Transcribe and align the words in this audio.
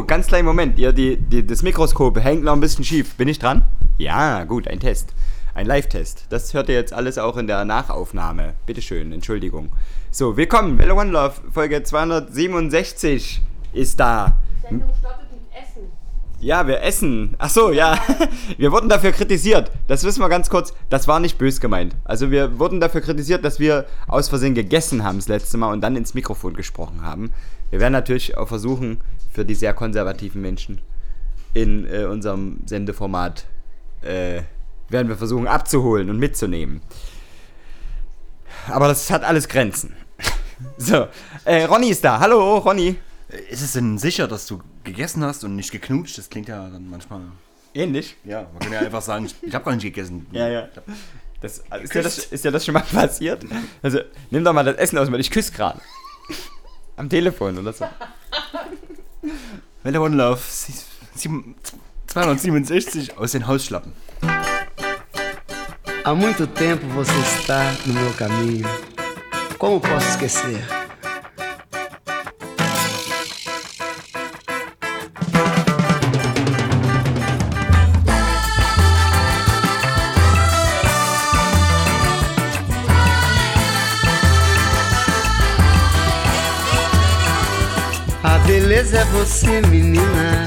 Oh, 0.00 0.04
ganz 0.04 0.28
kleinen 0.28 0.46
Moment. 0.46 0.78
Ihr, 0.78 0.94
die, 0.94 1.18
die, 1.18 1.46
das 1.46 1.62
Mikroskop 1.62 2.18
hängt 2.20 2.42
noch 2.42 2.54
ein 2.54 2.60
bisschen 2.60 2.86
schief. 2.86 3.16
Bin 3.16 3.28
ich 3.28 3.38
dran? 3.38 3.66
Ja, 3.98 4.44
gut, 4.44 4.66
ein 4.66 4.80
Test. 4.80 5.12
Ein 5.52 5.66
Live-Test. 5.66 6.24
Das 6.30 6.54
hört 6.54 6.70
ihr 6.70 6.74
jetzt 6.74 6.94
alles 6.94 7.18
auch 7.18 7.36
in 7.36 7.46
der 7.46 7.66
Nachaufnahme. 7.66 8.54
Bitteschön, 8.64 9.12
Entschuldigung. 9.12 9.68
So, 10.10 10.38
willkommen. 10.38 10.78
Hello 10.78 10.98
One 10.98 11.10
Love, 11.10 11.34
Folge 11.52 11.82
267 11.82 13.42
ist 13.74 14.00
da. 14.00 14.38
Sendung 14.62 14.90
startet 14.98 15.26
mit 15.32 15.42
Essen. 15.52 15.82
Ja, 16.40 16.66
wir 16.66 16.82
essen. 16.82 17.34
Ach 17.36 17.50
so, 17.50 17.70
ja. 17.70 17.98
Wir 18.56 18.72
wurden 18.72 18.88
dafür 18.88 19.12
kritisiert. 19.12 19.70
Das 19.86 20.04
wissen 20.04 20.22
wir 20.22 20.30
ganz 20.30 20.48
kurz. 20.48 20.72
Das 20.88 21.08
war 21.08 21.20
nicht 21.20 21.36
bös 21.36 21.60
gemeint. 21.60 21.94
Also 22.04 22.30
wir 22.30 22.58
wurden 22.58 22.80
dafür 22.80 23.02
kritisiert, 23.02 23.44
dass 23.44 23.60
wir 23.60 23.84
aus 24.08 24.30
Versehen 24.30 24.54
gegessen 24.54 25.04
haben 25.04 25.18
das 25.18 25.28
letzte 25.28 25.58
Mal 25.58 25.72
und 25.74 25.82
dann 25.82 25.96
ins 25.96 26.14
Mikrofon 26.14 26.54
gesprochen 26.54 27.02
haben. 27.02 27.32
Wir 27.68 27.80
werden 27.80 27.92
natürlich 27.92 28.38
auch 28.38 28.48
versuchen, 28.48 29.02
für 29.30 29.44
die 29.44 29.54
sehr 29.54 29.74
konservativen 29.74 30.40
Menschen 30.40 30.80
in 31.54 31.86
äh, 31.86 32.04
unserem 32.04 32.58
Sendeformat 32.66 33.46
äh, 34.02 34.42
werden 34.88 35.08
wir 35.08 35.16
versuchen 35.16 35.46
abzuholen 35.46 36.10
und 36.10 36.18
mitzunehmen. 36.18 36.82
Aber 38.68 38.88
das 38.88 39.10
hat 39.10 39.24
alles 39.24 39.48
Grenzen. 39.48 39.94
So, 40.76 41.08
äh, 41.46 41.64
Ronny 41.64 41.88
ist 41.88 42.04
da. 42.04 42.20
Hallo, 42.20 42.58
Ronny. 42.58 42.96
Ist 43.48 43.62
es 43.62 43.72
denn 43.72 43.96
sicher, 43.96 44.28
dass 44.28 44.46
du 44.46 44.60
gegessen 44.84 45.24
hast 45.24 45.42
und 45.42 45.56
nicht 45.56 45.70
geknutscht? 45.70 46.18
Das 46.18 46.28
klingt 46.28 46.48
ja 46.48 46.68
dann 46.68 46.90
manchmal. 46.90 47.22
Ähnlich. 47.72 48.16
Ja, 48.24 48.42
man 48.52 48.58
kann 48.58 48.72
ja 48.72 48.80
einfach 48.80 49.00
sagen, 49.00 49.26
ich, 49.42 49.54
habe 49.54 49.64
gar 49.64 49.74
nicht 49.74 49.84
gegessen. 49.84 50.26
Ja, 50.32 50.48
ja. 50.48 50.68
Das, 51.40 51.62
ist, 51.82 51.94
dir 51.94 52.02
das, 52.02 52.18
ist 52.18 52.44
dir 52.44 52.50
das 52.50 52.66
schon 52.66 52.74
mal 52.74 52.82
passiert? 52.82 53.42
Also, 53.80 54.00
nimm 54.30 54.44
doch 54.44 54.52
mal 54.52 54.64
das 54.64 54.76
Essen 54.76 54.98
aus, 54.98 55.10
weil 55.10 55.20
ich 55.20 55.30
küsse 55.30 55.52
gerade. 55.52 55.80
Am 56.96 57.08
Telefon 57.08 57.56
oder 57.56 57.72
so. 57.72 57.86
One 59.84 60.16
Love, 60.16 60.40
sie- 60.48 60.74
sieben- 61.14 61.54
267 62.06 63.12
aus 63.16 63.32
den 63.32 63.46
Hausschlappen. 63.46 63.92
Há 66.04 66.14
muito 66.14 66.46
tempo 66.46 66.86
você 66.88 67.12
está 67.38 67.72
no 67.86 67.94
meu 67.94 68.12
caminho. 68.14 68.66
Como 69.58 69.80
posso 69.80 70.08
esquecer? 70.08 70.64
Beleza 88.80 88.98
é 88.98 89.04
você, 89.04 89.60
menina. 89.68 90.46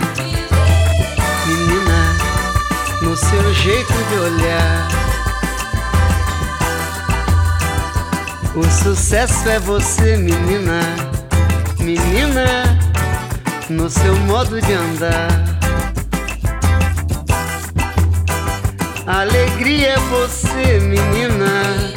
Menina, 1.45 2.15
no 3.03 3.15
seu 3.15 3.53
jeito 3.53 3.94
de 3.94 4.15
olhar. 4.18 4.88
O 8.56 8.63
sucesso 8.63 9.47
é 9.50 9.59
você, 9.59 10.18
menina, 10.18 10.81
menina, 11.80 12.80
no 13.69 13.88
seu 13.89 14.15
modo 14.21 14.59
de 14.59 14.74
andar. 14.74 15.27
Alegria 19.06 19.89
é 19.89 20.00
você, 20.00 20.79
menina, 20.79 21.91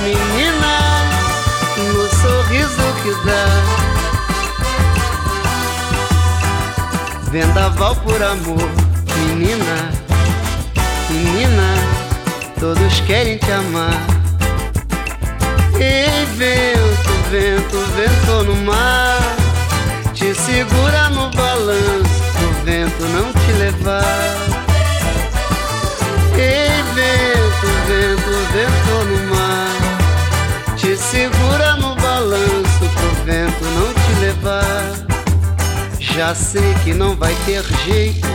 menina, 0.00 0.78
no 1.92 2.08
sorriso 2.08 3.02
que 3.02 3.26
dá. 3.26 3.83
Vendaval 7.34 7.96
por 7.96 8.22
amor, 8.22 8.70
menina, 9.18 9.90
menina, 11.10 11.74
todos 12.60 13.00
querem 13.00 13.38
te 13.38 13.50
amar. 13.50 14.00
Ei, 15.74 16.24
vento, 16.36 17.10
vento, 17.32 17.76
vento 17.96 18.44
no 18.44 18.54
mar. 18.64 19.18
Te 20.14 20.32
segura 20.32 21.08
no 21.08 21.28
balanço 21.30 22.22
O 22.40 22.64
vento 22.64 23.02
não 23.02 23.32
te 23.32 23.52
levar. 23.58 24.04
Ei, 26.38 26.84
vento, 26.94 27.66
vento, 27.88 28.30
vento 28.52 28.93
Já 36.14 36.34
sei 36.34 36.74
que 36.84 36.94
não 36.94 37.16
vai 37.16 37.34
ter 37.44 37.62
jeito 37.84 38.28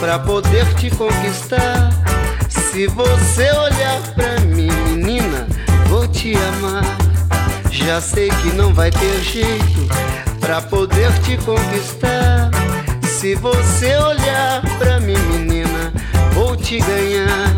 Pra 0.00 0.18
poder 0.18 0.66
te 0.74 0.90
conquistar 0.90 1.90
Se 2.48 2.86
você 2.86 3.50
olhar 3.52 4.00
pra 4.14 4.40
mim, 4.40 4.70
menina 4.88 5.46
vou 5.88 6.06
te 6.06 6.34
amar. 6.36 6.84
Já 7.70 8.00
sei 8.00 8.28
que 8.28 8.52
não 8.52 8.72
vai 8.72 8.90
ter 8.90 9.20
jeito 9.22 9.86
pra 10.40 10.60
poder 10.60 11.12
te 11.20 11.36
conquistar. 11.38 12.50
Se 13.18 13.34
você 13.34 13.96
olhar 13.96 14.62
pra 14.78 15.00
mim, 15.00 15.16
menina, 15.16 15.92
vou 16.32 16.56
te 16.56 16.78
ganhar. 16.78 17.56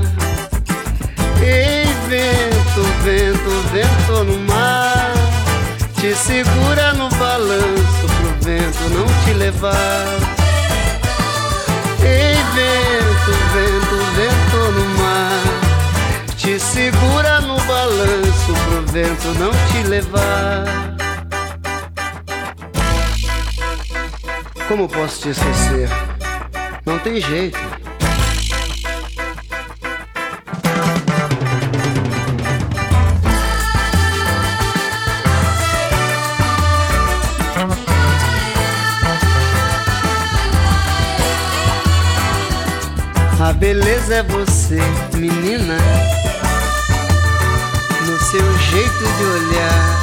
Ei, 1.42 1.84
vento, 2.08 2.82
vento, 3.02 3.68
vento 3.72 4.24
no 4.24 4.38
mar. 4.46 5.12
Te 6.00 6.14
segura 6.14 6.92
no 6.92 7.08
balanço 7.10 7.97
vento 8.48 8.88
não 8.88 9.06
te 9.24 9.34
levar. 9.34 10.06
Ei, 12.02 12.34
vento, 12.54 13.32
vento, 13.52 13.96
vento 14.16 14.72
no 14.72 14.84
mar. 14.98 16.34
Te 16.34 16.58
segura 16.58 17.42
no 17.42 17.60
balanço 17.60 18.54
pro 18.64 18.86
vento 18.90 19.28
não 19.38 19.50
te 19.70 19.86
levar. 19.86 20.64
Como 24.66 24.88
posso 24.88 25.20
te 25.20 25.28
esquecer? 25.28 25.90
Não 26.86 26.98
tem 26.98 27.20
jeito. 27.20 27.77
Beleza 43.58 44.14
é 44.14 44.22
você, 44.22 44.78
menina, 45.14 45.76
no 48.06 48.18
seu 48.18 48.58
jeito 48.58 49.04
de 49.18 49.24
olhar. 49.24 49.98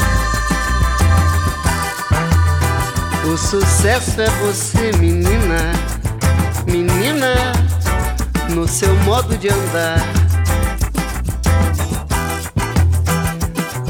O 3.31 3.38
sucesso 3.38 4.22
é 4.22 4.30
você, 4.46 4.92
menina, 4.98 5.72
menina, 6.68 7.54
no 8.50 8.68
seu 8.68 8.94
modo 8.98 9.38
de 9.38 9.50
andar. 9.50 10.01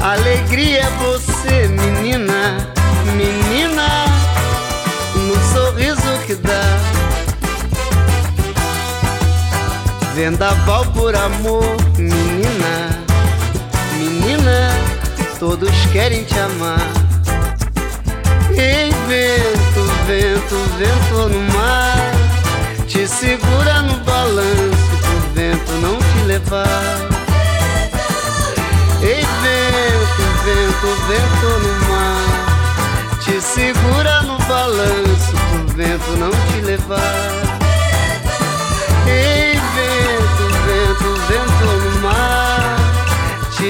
Alegria 0.00 0.82
é 0.82 0.90
você, 0.90 1.66
menina, 1.66 2.72
menina, 3.16 4.06
no 5.16 5.34
sorriso 5.52 6.24
que 6.24 6.36
dá. 6.36 7.05
Vendaval 10.16 10.86
por 10.94 11.14
amor, 11.14 11.76
menina, 11.98 13.04
menina, 13.98 14.70
todos 15.38 15.70
querem 15.92 16.24
te 16.24 16.38
amar. 16.40 16.80
Ei, 18.48 18.90
vento, 19.06 19.84
vento, 20.06 20.56
vento 20.78 21.28
no 21.28 21.40
mar, 21.52 21.98
te 22.88 23.06
segura 23.06 23.82
no 23.82 23.98
balanço 24.04 24.96
pro 25.02 25.34
vento 25.34 25.72
não 25.82 25.98
te 25.98 26.24
levar. 26.24 26.96
Ei, 29.02 29.20
vento, 29.20 30.22
vento, 30.46 30.88
vento 31.08 31.48
no 31.62 31.72
mar, 31.90 33.18
te 33.22 33.38
segura 33.38 34.22
no 34.22 34.38
balanço 34.46 35.32
pro 35.50 35.76
vento 35.76 36.10
não 36.18 36.30
te 36.30 36.60
levar. 36.62 37.56
Ei, 39.06 39.45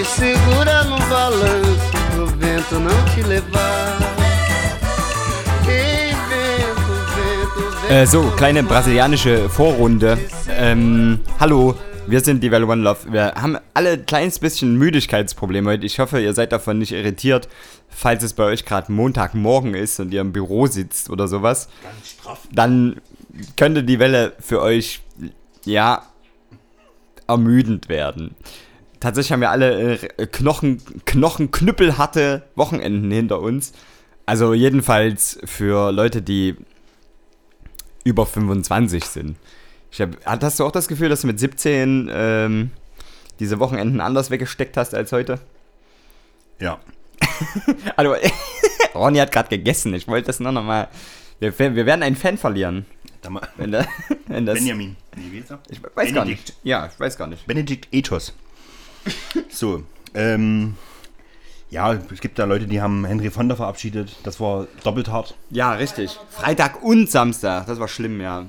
segura 0.06 0.84
no 0.84 0.98
balanço 1.08 1.90
pro 2.14 2.26
vento 2.26 2.78
não 2.78 3.04
te 3.14 3.22
levar. 3.22 3.98
Ei, 5.68 6.12
vento, 6.30 6.92
vento, 7.16 7.70
vento. 7.82 7.92
Äh, 7.92 8.06
so, 8.06 8.22
kleine 8.36 8.62
brasilianische 8.62 9.48
Vorrunde. 9.48 10.18
Ähm, 10.48 11.20
hallo, 11.40 11.74
wir 12.06 12.20
sind 12.20 12.42
die 12.42 12.50
Well 12.50 12.64
One 12.64 12.82
Love. 12.82 13.12
Wir 13.12 13.34
haben 13.34 13.58
alle 13.74 13.90
ein 13.90 14.06
kleines 14.06 14.38
bisschen 14.38 14.76
Müdigkeitsprobleme 14.76 15.70
heute. 15.70 15.86
Ich 15.86 15.98
hoffe, 15.98 16.20
ihr 16.20 16.34
seid 16.34 16.52
davon 16.52 16.78
nicht 16.78 16.92
irritiert, 16.92 17.48
falls 17.88 18.22
es 18.22 18.32
bei 18.32 18.44
euch 18.44 18.64
gerade 18.64 18.92
Montagmorgen 18.92 19.74
ist 19.74 19.98
und 19.98 20.14
ihr 20.14 20.20
im 20.20 20.32
Büro 20.32 20.66
sitzt 20.66 21.10
oder 21.10 21.26
sowas. 21.26 21.68
Dann 22.52 23.00
könnte 23.56 23.82
die 23.82 23.98
Welle 23.98 24.34
für 24.38 24.62
euch, 24.62 25.00
ja, 25.64 26.02
ermüdend 27.26 27.88
werden. 27.88 28.36
Tatsächlich 29.06 29.30
haben 29.30 29.40
wir 29.40 29.50
alle 29.52 30.00
äh, 30.00 30.26
Knochen, 30.26 30.82
Knochenknüppelharte 31.04 32.42
Wochenenden 32.56 33.08
hinter 33.12 33.40
uns. 33.40 33.72
Also 34.26 34.52
jedenfalls 34.52 35.38
für 35.44 35.92
Leute, 35.92 36.22
die 36.22 36.56
über 38.02 38.26
25 38.26 39.04
sind. 39.04 39.36
Ich 39.92 40.00
hab, 40.00 40.10
hast 40.24 40.58
du 40.58 40.64
auch 40.64 40.72
das 40.72 40.88
Gefühl, 40.88 41.08
dass 41.08 41.20
du 41.20 41.28
mit 41.28 41.38
17 41.38 42.10
ähm, 42.12 42.70
diese 43.38 43.60
Wochenenden 43.60 44.00
anders 44.00 44.30
weggesteckt 44.30 44.76
hast 44.76 44.92
als 44.92 45.12
heute? 45.12 45.38
Ja. 46.58 46.80
Also, 47.94 48.16
Ronny 48.96 49.18
hat 49.18 49.30
gerade 49.30 49.50
gegessen. 49.50 49.94
Ich 49.94 50.08
wollte 50.08 50.26
das 50.26 50.40
nur 50.40 50.50
noch 50.50 50.64
mal. 50.64 50.88
Wir, 51.38 51.56
wir 51.56 51.86
werden 51.86 52.02
einen 52.02 52.16
Fan 52.16 52.38
verlieren. 52.38 52.86
Wenn, 53.56 53.70
da, 53.70 53.86
wenn 54.26 54.46
das, 54.46 54.56
Benjamin. 54.56 54.96
Nee, 55.14 55.22
wie 55.30 55.36
geht's 55.36 55.50
noch? 55.50 55.60
Ich 55.68 55.80
weiß 55.80 56.12
gar 56.12 56.25
Benedikt. 56.25 56.48
nicht. 56.48 56.56
Ja, 56.64 56.90
ich 56.92 56.98
weiß 56.98 57.16
gar 57.16 57.28
nicht. 57.28 57.46
Benedikt 57.46 57.86
Ethos. 57.92 58.34
So, 59.50 59.82
ähm, 60.14 60.75
ja, 61.70 61.92
es 61.94 62.20
gibt 62.20 62.38
da 62.38 62.44
Leute, 62.44 62.66
die 62.66 62.80
haben 62.80 63.04
Henry 63.04 63.30
Fonda 63.30 63.56
verabschiedet. 63.56 64.16
Das 64.22 64.38
war 64.40 64.66
doppelt 64.84 65.08
hart. 65.08 65.34
Ja, 65.50 65.72
richtig. 65.72 66.18
Freitag 66.30 66.82
und 66.82 67.10
Samstag. 67.10 67.66
Das 67.66 67.78
war 67.80 67.88
schlimm, 67.88 68.20
ja. 68.20 68.46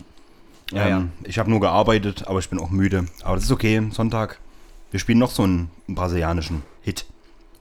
Ja, 0.71 0.87
ja. 0.87 0.97
ähm, 0.97 1.11
Ich 1.23 1.39
habe 1.39 1.49
nur 1.49 1.59
gearbeitet, 1.59 2.27
aber 2.27 2.39
ich 2.39 2.49
bin 2.49 2.59
auch 2.59 2.69
müde. 2.69 3.05
Aber 3.23 3.35
das 3.35 3.45
ist 3.45 3.51
okay, 3.51 3.81
Sonntag. 3.91 4.39
Wir 4.91 4.99
spielen 4.99 5.19
noch 5.19 5.31
so 5.31 5.43
einen, 5.43 5.69
einen 5.87 5.95
brasilianischen 5.95 6.63
Hit. 6.81 7.05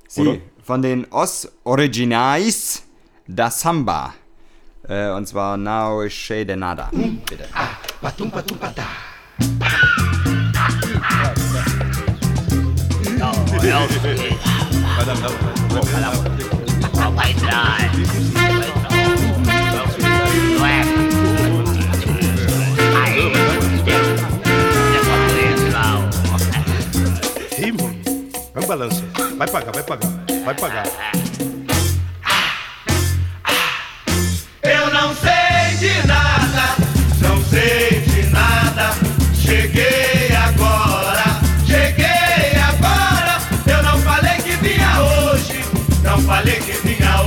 Sie, 0.08 0.20
Oder? 0.22 0.38
von 0.62 0.82
den 0.82 1.06
Os 1.10 1.50
Originais 1.64 2.82
da 3.26 3.50
Samba. 3.50 4.14
Äh, 4.88 5.10
und 5.10 5.26
zwar 5.26 5.56
Now 5.56 6.06
Che 6.08 6.44
de 6.44 6.54
Nada. 6.56 6.90
Bitte. 6.92 7.48
Vai 17.16 17.32
entrar. 17.32 17.78
Não 20.56 20.66
é? 20.66 20.82
Aí, 23.02 23.32
Ih, 27.58 27.73
mano, 27.73 27.99
vai 28.54 28.66
balança. 28.66 29.02
Vai 29.37 29.49
pagar, 29.49 29.73
vai 29.73 29.82
pagar, 29.82 30.11
vai 30.44 30.54
pagar. 30.54 30.85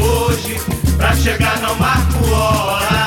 Hoje. 0.02 0.60
Pra 0.98 1.14
chegar 1.16 1.60
não 1.62 1.76
marco 1.76 2.26
hora. 2.32 2.99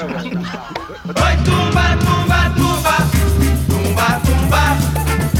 Oi, 0.00 0.06
tumba, 1.44 1.84
tumba, 2.00 2.50
tumba, 2.56 2.96
tumba, 3.68 4.20
tumba. 4.24 4.62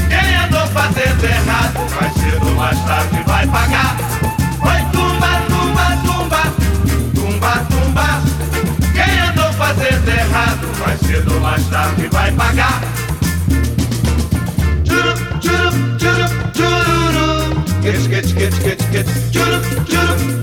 Quem 0.07 0.35
andou 0.35 0.67
fazendo 0.67 1.23
errado, 1.23 1.79
mais 1.99 2.13
cedo 2.13 2.47
ou 2.47 2.53
mais 2.53 2.79
tarde 2.81 3.23
vai 3.25 3.47
pagar. 3.47 3.97
Oi, 4.61 4.81
tumba, 4.91 5.41
tumba, 5.49 5.97
tumba, 6.05 6.41
tumba, 7.15 7.65
tumba. 7.71 8.21
Quem 8.93 9.19
andou 9.29 9.51
fazendo 9.53 10.07
errado, 10.09 10.67
mais 10.85 10.99
cedo 10.99 11.33
ou 11.33 11.39
mais 11.39 11.65
tarde 11.65 12.07
vai 12.11 12.31
pagar. 12.31 12.81
Churu, 14.85 15.13
churu, 15.41 15.71
churu, 15.97 16.27
chururu. 16.53 17.63
Quete, 17.81 18.07
quete, 18.07 18.33
quete, 18.35 18.57
quete, 18.61 18.83
quete. 18.91 19.11
Churu, 19.31 19.59
churu, 19.87 20.40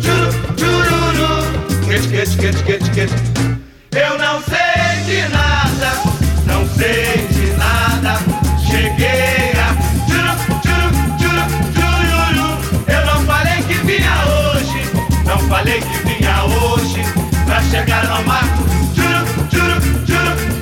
chegar 17.70 18.04
no 18.08 18.22
marco. 18.26 18.62
Churu, 18.94 19.20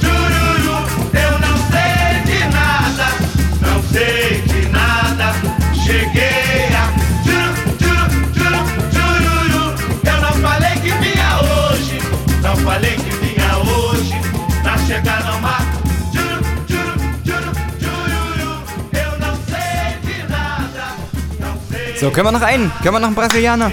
chururu. 0.00 0.76
Eu 1.14 1.32
não 1.38 1.56
sei 1.70 2.22
de 2.28 2.38
nada, 2.52 3.06
não 3.60 3.82
sei 3.92 4.42
de 4.42 4.68
nada. 4.68 5.26
Cheguei 5.72 6.68
a. 6.74 6.84
Churu, 7.24 7.52
chururu. 8.92 9.64
Eu 10.04 10.20
não 10.20 10.32
falei 10.44 10.74
que 10.82 10.90
vinha 11.02 11.30
hoje, 11.42 12.00
não 12.42 12.56
falei 12.56 12.96
que 12.96 13.10
vinha 13.22 13.56
hoje. 13.58 14.14
Pra 14.62 14.78
chegar 14.78 15.24
no 15.24 15.40
marco. 15.40 15.76
So, 21.98 22.10
können 22.10 22.26
wir 22.26 22.32
noch 22.32 22.42
einen? 22.42 22.70
Können 22.82 22.94
wir 22.94 23.00
noch 23.00 23.06
einen 23.06 23.14
Brasilianer? 23.14 23.72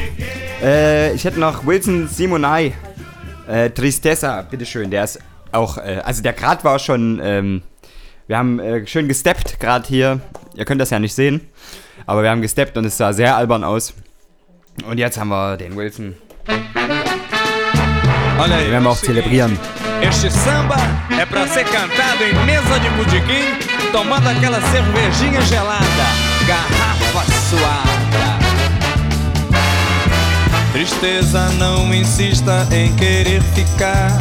Äh, 0.63 1.13
ich 1.13 1.25
hätte 1.25 1.41
noch 1.41 1.65
Wilson 1.65 2.07
Simonai. 2.07 2.73
Äh, 3.47 3.69
Tristessa, 3.69 4.41
bitteschön. 4.41 4.89
Der 4.89 5.03
ist 5.03 5.19
auch, 5.51 5.77
äh, 5.77 6.01
also 6.03 6.21
der 6.21 6.33
Grad 6.33 6.63
war 6.63 6.79
schon, 6.79 7.19
ähm, 7.23 7.61
wir 8.27 8.37
haben 8.37 8.59
äh, 8.59 8.85
schön 8.87 9.07
gesteppt 9.07 9.59
gerade 9.59 9.87
hier. 9.87 10.21
Ihr 10.55 10.65
könnt 10.65 10.81
das 10.81 10.89
ja 10.89 10.99
nicht 10.99 11.13
sehen. 11.13 11.41
Aber 12.05 12.23
wir 12.23 12.29
haben 12.29 12.41
gesteppt 12.41 12.77
und 12.77 12.85
es 12.85 12.97
sah 12.97 13.13
sehr 13.13 13.35
albern 13.35 13.63
aus. 13.63 13.93
Und 14.87 14.97
jetzt 14.97 15.17
haben 15.17 15.29
wir 15.29 15.57
den 15.57 15.75
Wilson. 15.75 16.15
Olha 18.39 18.55
aí. 18.55 18.85
Auch 18.85 18.97
zelebrieren. 18.97 19.57
Este 20.01 20.29
samba 20.29 20.75
é 21.17 21.25
pra 21.25 21.47
ser 21.47 21.63
cantado 21.63 22.23
em 22.23 22.33
mesa 22.45 22.77
de 22.79 22.89
botequim, 22.89 23.57
tomando 23.91 24.27
aquela 24.27 24.59
cervejinha 24.59 25.39
gelada, 25.41 26.05
garrafa 26.45 26.82
Tristeza, 30.73 31.49
não 31.59 31.93
insista 31.93 32.67
em 32.71 32.91
querer 32.95 33.43
ficar. 33.53 34.17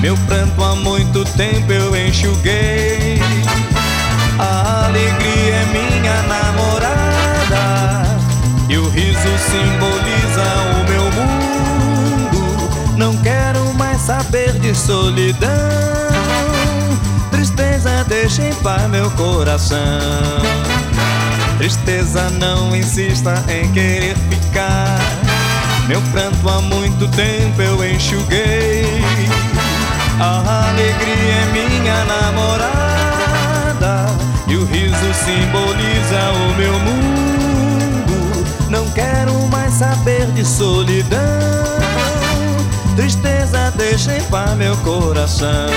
Meu 0.00 0.16
pranto 0.26 0.64
há 0.64 0.74
muito 0.74 1.22
tempo 1.36 1.70
eu 1.70 1.94
enxuguei. 1.94 3.20
A 4.38 4.86
alegria 4.86 5.54
é 5.54 5.64
minha 5.66 6.22
namorada. 6.22 8.04
E 8.70 8.78
o 8.78 8.88
riso 8.88 9.28
simboliza 9.50 10.46
o 10.78 10.90
meu 10.90 11.04
mundo. 11.12 12.96
Não 12.96 13.14
quero 13.18 13.62
mais 13.74 14.00
saber 14.00 14.52
de 14.60 14.74
solidão. 14.74 15.50
Tristeza 17.30 18.02
deixa 18.08 18.48
em 18.48 18.54
paz 18.54 18.88
meu 18.88 19.10
coração. 19.10 19.76
Tristeza 21.58 22.30
não 22.30 22.74
insista 22.74 23.44
em 23.46 23.70
querer 23.72 24.16
ficar. 24.30 24.99
Meu 25.88 26.00
pranto 26.12 26.48
há 26.48 26.60
muito 26.60 27.08
tempo 27.08 27.60
eu 27.60 27.84
enxuguei. 27.84 29.02
A 30.20 30.68
alegria 30.68 31.34
é 31.34 31.46
minha 31.52 32.04
namorada. 32.04 34.06
E 34.46 34.56
o 34.56 34.64
riso 34.64 35.14
simboliza 35.14 36.30
o 36.32 36.54
meu 36.56 36.78
mundo. 36.80 38.44
Não 38.68 38.88
quero 38.90 39.32
mais 39.48 39.72
saber 39.74 40.26
de 40.32 40.44
solidão. 40.44 41.18
Tristeza 42.96 43.72
deixa 43.76 44.16
em 44.16 44.22
paz 44.24 44.56
meu 44.56 44.76
coração. 44.78 45.68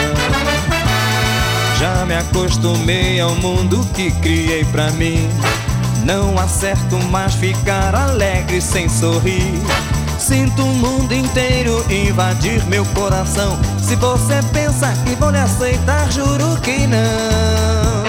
Já 1.79 2.03
me 2.05 2.15
acostumei 2.15 3.19
ao 3.19 3.35
mundo 3.35 3.85
que 3.93 4.09
criei 4.11 4.65
pra 4.65 4.89
mim. 4.91 5.29
Não 6.03 6.37
acerto 6.37 6.97
mais 7.05 7.33
ficar 7.35 7.95
alegre 7.95 8.59
sem 8.59 8.89
sorrir. 8.89 9.53
Sinto 10.19 10.63
o 10.63 10.73
mundo 10.73 11.13
inteiro 11.13 11.85
invadir 11.89 12.63
meu 12.65 12.85
coração. 12.87 13.57
Se 13.79 13.95
você 13.95 14.41
pensa 14.51 14.93
que 15.05 15.15
vou 15.15 15.31
lhe 15.31 15.37
aceitar, 15.37 16.11
juro 16.11 16.59
que 16.61 16.87
não. 16.87 18.03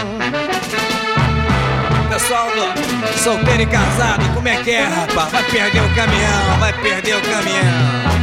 Pessoal 2.08 2.48
do 2.50 3.18
solteiro 3.18 3.62
e 3.62 3.66
casado, 3.66 4.24
como 4.34 4.48
é 4.48 4.56
que 4.62 4.70
é, 4.70 4.84
rapaz? 4.84 5.30
Vai 5.30 5.44
perder 5.44 5.82
o 5.82 5.94
caminhão, 5.94 6.58
vai 6.58 6.72
perder 6.72 7.16
o 7.16 7.22
caminhão. 7.22 8.14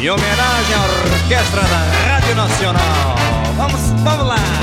Em 0.00 0.10
homenagem 0.10 0.74
à 0.74 1.14
orquestra 1.14 1.62
da 1.62 2.12
Rádio 2.12 2.34
Nacional. 2.34 3.16
Vamos, 3.56 3.80
vamos 4.02 4.26
lá. 4.26 4.55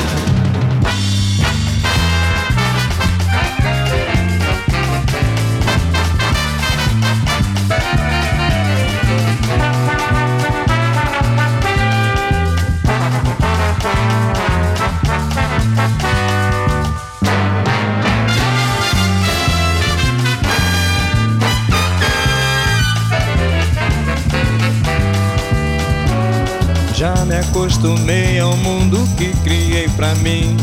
Acostumei 27.53 28.39
ao 28.39 28.57
mundo 28.57 29.07
que 29.15 29.31
criei 29.43 29.88
pra 29.89 30.15
mim. 30.15 30.57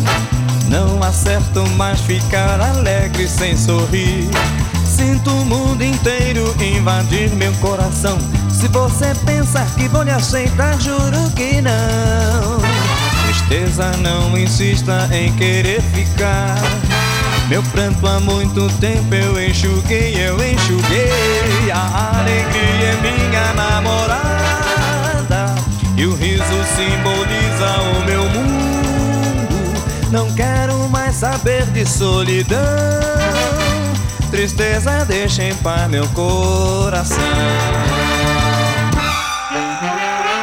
Não 0.69 1.01
acerto 1.03 1.65
mais 1.77 2.01
ficar 2.01 2.61
alegre 2.61 3.29
sem 3.29 3.57
sorrir. 3.57 4.29
Sinto 4.85 5.31
o 5.31 5.45
mundo 5.45 5.83
inteiro 5.85 6.53
invadir 6.61 7.31
meu 7.37 7.53
coração. 7.55 8.19
Se 8.51 8.67
você 8.69 9.15
pensar 9.25 9.67
que 9.77 9.87
vou 9.89 10.03
lhe 10.03 10.11
aceitar, 10.11 10.79
juro 10.81 11.31
que 11.37 11.61
não. 11.61 12.59
Tristeza, 13.25 13.93
não 13.99 14.37
insista 14.37 15.09
em 15.13 15.33
querer 15.37 15.81
ficar. 15.95 16.57
Meu 17.49 17.63
pranto 17.63 18.05
há 18.07 18.19
muito 18.19 18.69
tempo 18.81 19.15
eu 19.15 19.41
enxuguei, 19.49 20.15
eu 20.17 20.35
enxuguei. 20.35 21.71
A 21.73 22.19
alegria 22.19 22.89
é 22.89 23.01
minha 23.01 23.53
namorada. 23.55 24.70
E 26.41 26.53
o 26.53 26.57
riso 26.57 26.65
simboliza 26.75 27.81
o 27.81 28.05
meu 28.05 28.25
mundo. 28.25 30.11
Não 30.11 30.33
quero 30.35 30.89
mais 30.89 31.17
saber 31.17 31.67
de 31.67 31.85
solidão. 31.87 32.59
Tristeza 34.31 35.05
deixa 35.05 35.43
em 35.45 35.55
paz 35.57 35.89
meu 35.89 36.07
coração. 36.09 37.19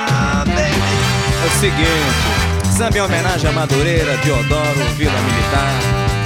Ah. 0.09 0.43
É 0.47 1.47
o 1.47 1.59
seguinte, 1.59 1.87
samba 2.77 2.97
em 2.97 3.01
homenagem 3.01 3.49
a 3.49 3.53
Madureira, 3.53 4.17
Diodoro, 4.17 4.85
Vila 4.97 5.19
Militar, 5.19 5.73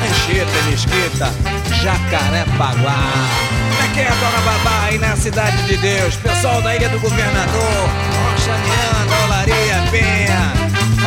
Anchieta, 0.09 0.61
Mesquita, 0.69 1.33
Jacarepaguá. 1.81 3.60
Como 3.91 4.03
é 4.03 4.07
é, 4.07 4.09
dona 4.09 4.41
Babá, 4.45 4.85
aí 4.85 4.97
na 4.97 5.17
Cidade 5.17 5.61
de 5.63 5.75
Deus? 5.75 6.15
Pessoal 6.15 6.61
da 6.61 6.73
Ilha 6.73 6.87
do 6.87 6.97
Governador, 6.99 7.89
Roxaniana, 8.31 9.25
Olaria, 9.25 9.83
Penha. 9.91 10.53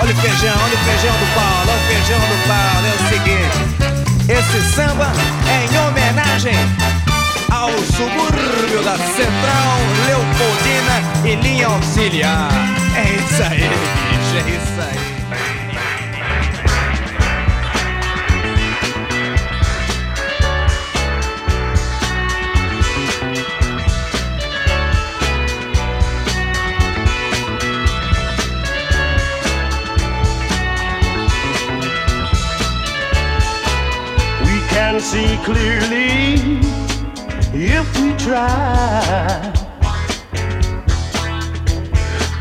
Olha 0.03 0.13
o 0.13 0.17
feijão, 0.17 0.55
olha 0.63 0.75
o 0.75 0.85
feijão 0.85 1.17
do 1.17 1.35
Paulo, 1.35 1.71
olha 1.71 1.81
o 1.81 1.87
feijão 1.87 2.21
do 2.21 2.47
Paulo. 2.47 2.87
É 2.87 2.93
o 2.93 3.09
seguinte, 3.09 3.59
esse 4.29 4.75
samba 4.75 5.11
é 5.49 5.65
em 5.65 5.89
homenagem 5.89 6.57
ao 7.51 7.71
subúrbio 7.71 8.83
da 8.85 8.99
Central 8.99 9.79
Leopoldina 10.07 11.01
e 11.25 11.37
linha 11.37 11.69
auxiliar. 11.69 12.51
É 12.95 13.15
isso 13.15 13.43
aí, 13.45 13.61
bicho, 13.61 14.37
é 14.37 14.51
isso 14.51 14.81
aí. 14.81 15.14
See 35.05 35.37
clearly 35.45 36.61
if 37.53 37.87
we 38.01 38.17
try. 38.17 39.53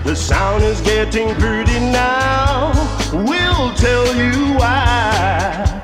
The 0.06 0.16
sound 0.16 0.64
is 0.64 0.80
getting 0.80 1.36
pretty 1.36 1.80
now. 1.80 2.72
We'll 3.12 3.74
tell 3.74 4.08
you 4.16 4.56
why. 4.56 5.82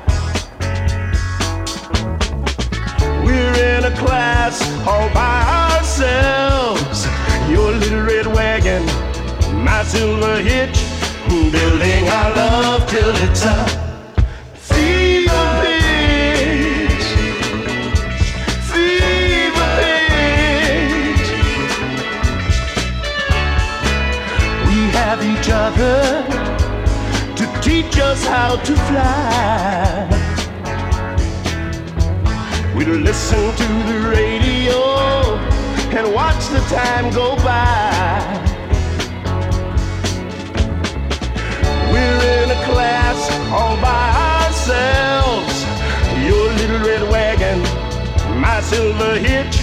We're 3.26 3.56
in 3.76 3.84
a 3.84 3.94
class 3.98 4.56
all 4.88 5.10
by 5.12 5.36
ourselves. 5.74 7.06
Your 7.50 7.72
little 7.72 8.04
red 8.06 8.26
wagon, 8.26 8.86
my 9.62 9.84
silver 9.84 10.40
hitch, 10.40 10.78
building 11.28 12.08
our 12.08 12.34
love 12.34 12.88
till 12.88 13.14
it's 13.16 13.44
a 13.44 13.69
us 28.10 28.26
how 28.26 28.56
to 28.56 28.74
fly. 28.88 30.08
We'd 32.74 32.88
listen 32.88 33.54
to 33.62 33.68
the 33.90 33.98
radio 34.10 35.38
and 35.96 36.12
watch 36.12 36.42
the 36.48 36.58
time 36.74 37.12
go 37.14 37.36
by. 37.36 38.40
We're 41.92 42.22
in 42.42 42.50
a 42.50 42.60
class 42.64 43.18
all 43.52 43.76
by 43.80 44.06
ourselves. 44.42 45.56
Your 46.26 46.46
little 46.60 46.80
red 46.88 47.04
wagon, 47.12 47.60
my 48.40 48.60
silver 48.60 49.18
hitch, 49.18 49.56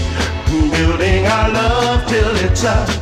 building 0.72 1.26
our 1.26 1.50
love 1.52 2.08
till 2.08 2.34
it's 2.46 2.64
a 2.64 2.97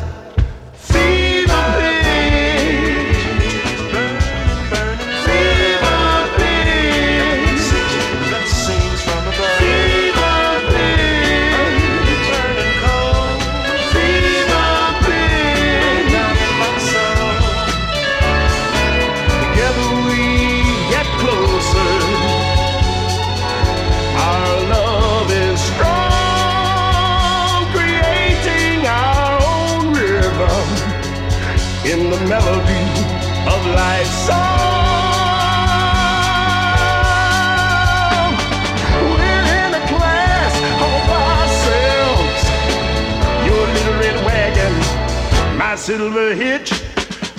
silver 45.98 46.36
hitch, 46.36 46.72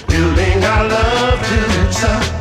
building 0.08 0.64
our 0.64 0.88
love 0.88 1.38
to 1.46 1.92
some 1.92 2.35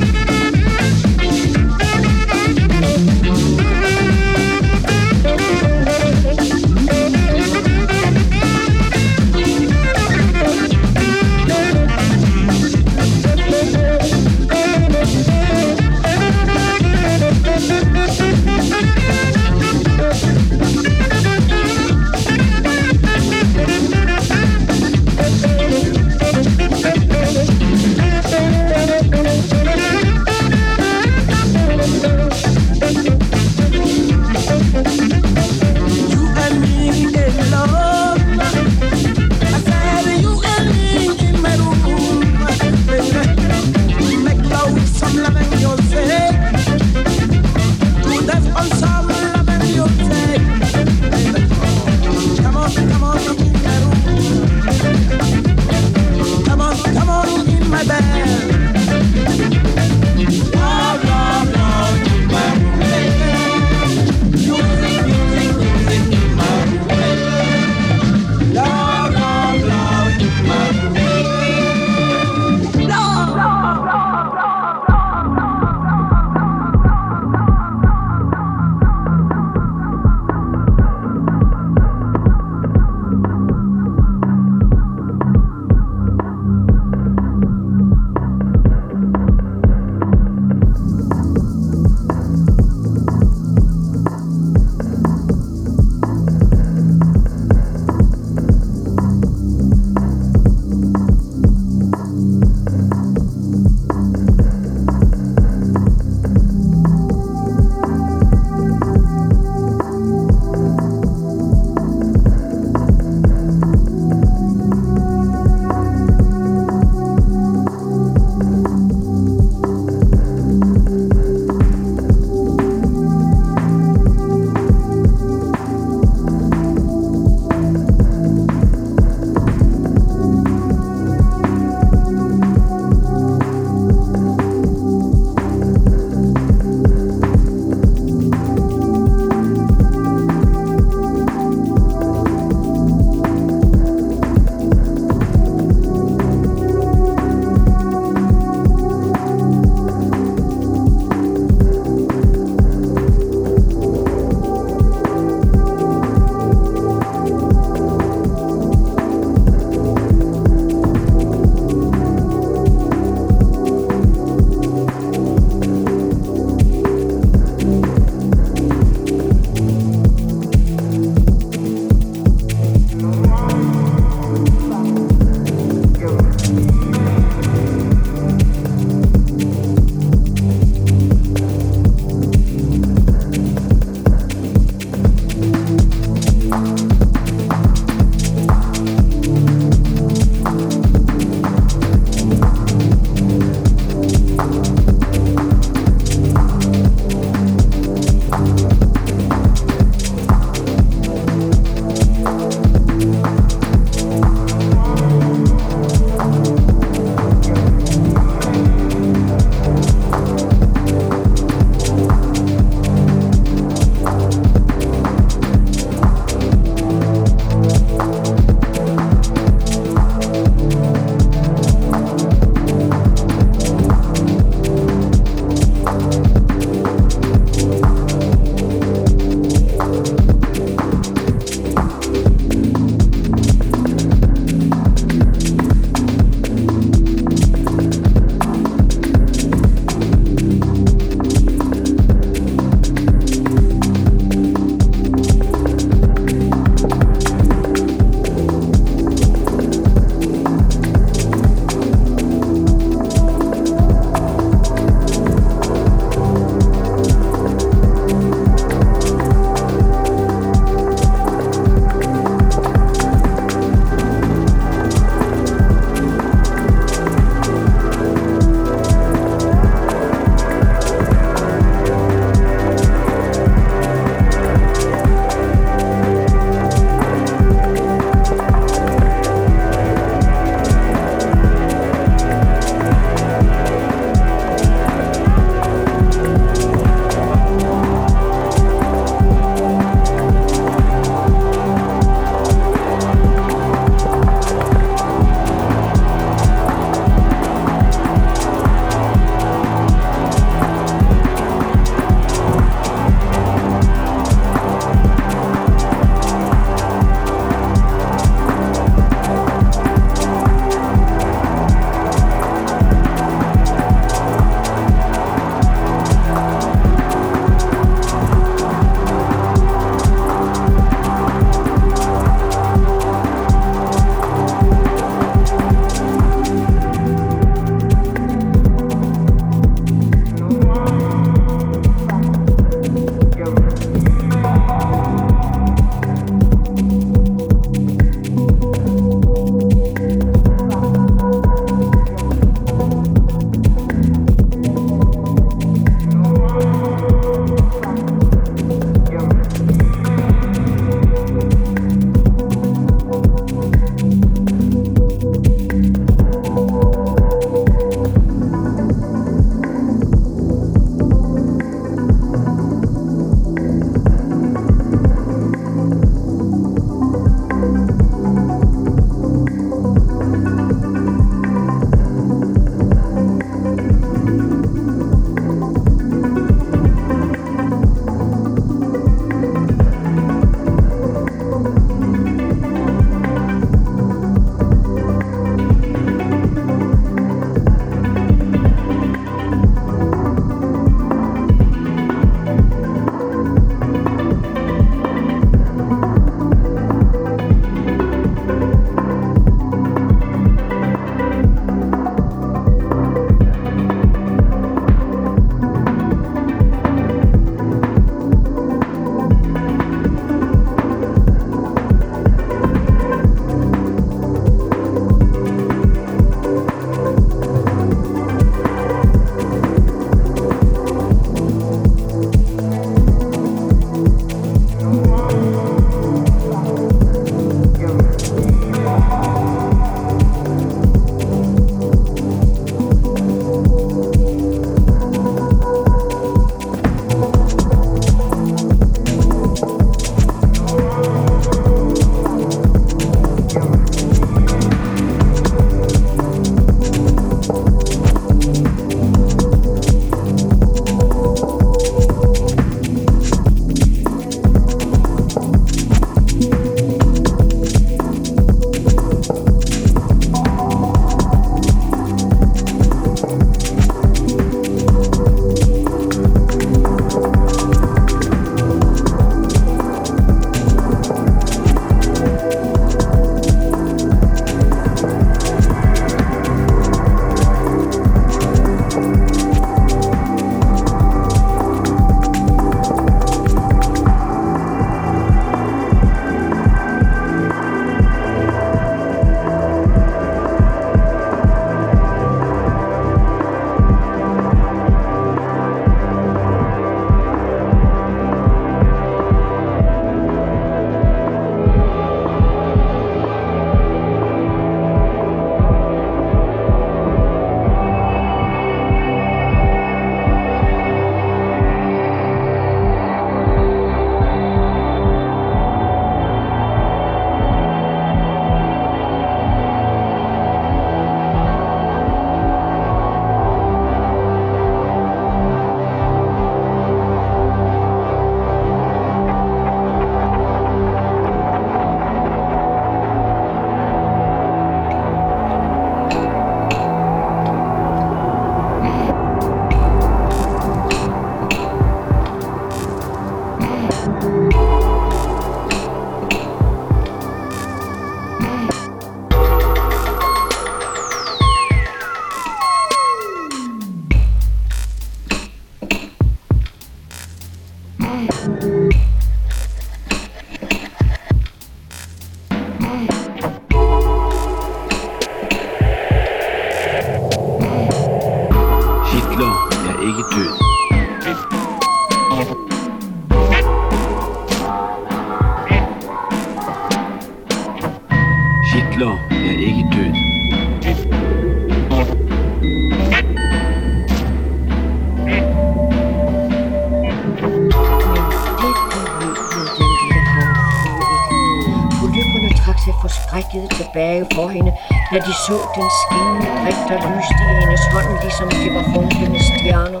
de 595.32 595.36
så 595.38 595.58
den 595.74 595.90
skinnende 596.00 596.46
prik, 596.62 596.80
der 596.88 597.16
lyste 597.16 597.42
i 597.50 597.54
hendes 597.60 597.80
hånd, 597.92 598.22
ligesom 598.22 598.48
det 598.48 598.74
var 598.74 598.84
funkende 598.94 599.40
stjerner. 599.44 600.00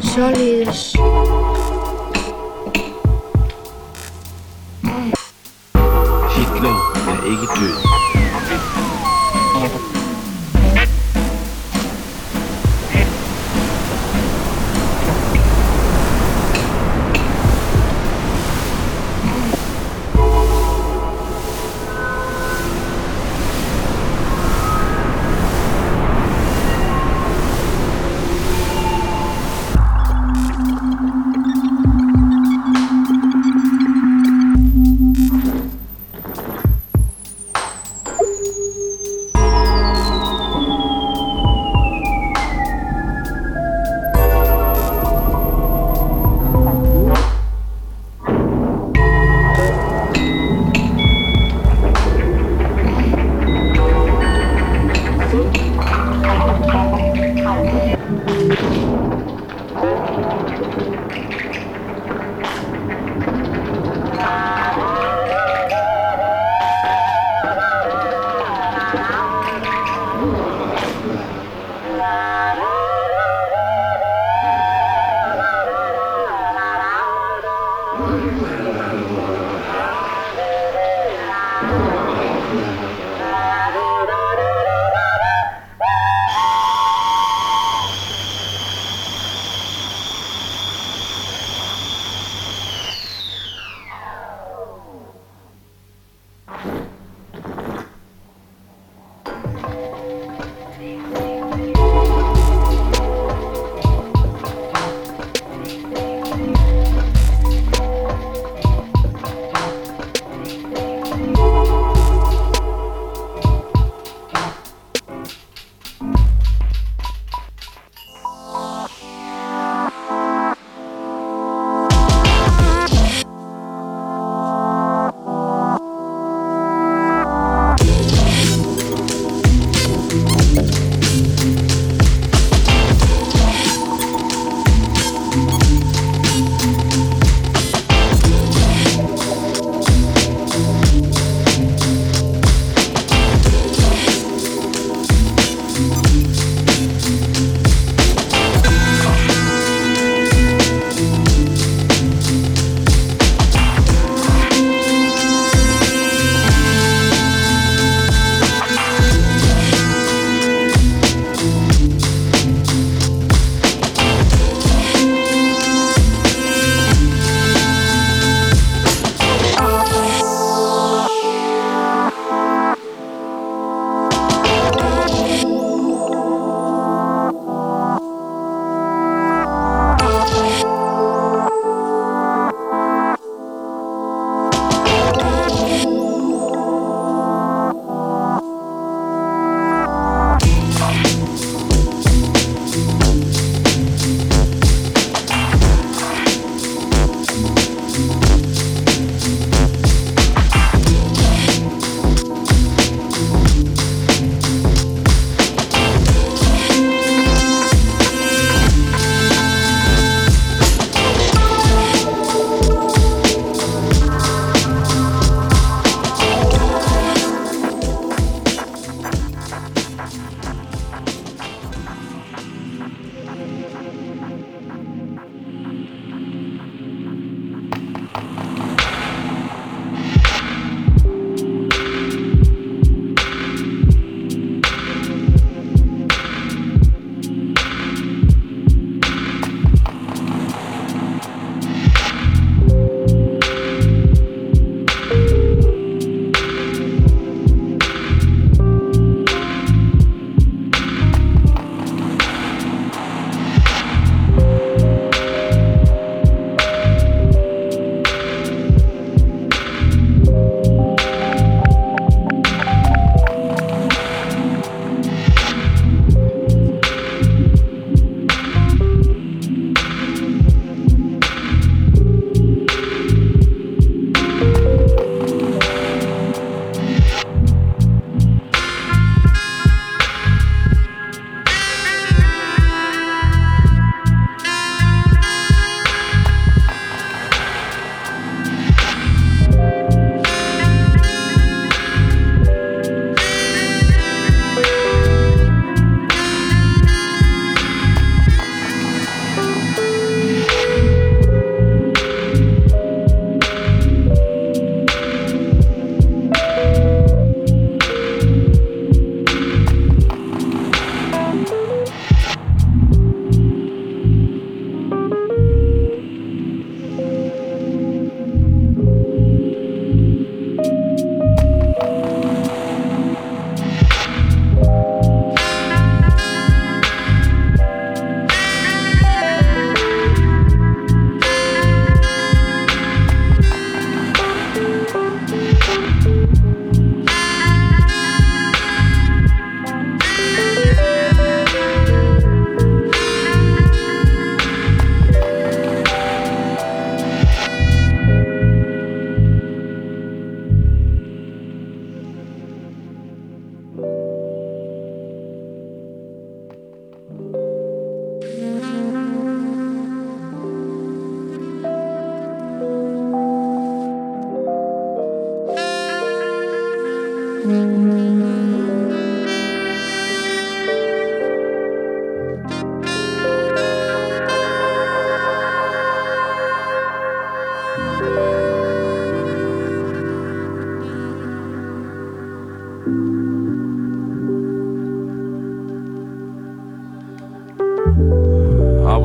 Således 0.00 0.92
Hitler 6.36 6.76
er 7.08 7.30
ikke 7.30 7.46
død. 7.60 7.95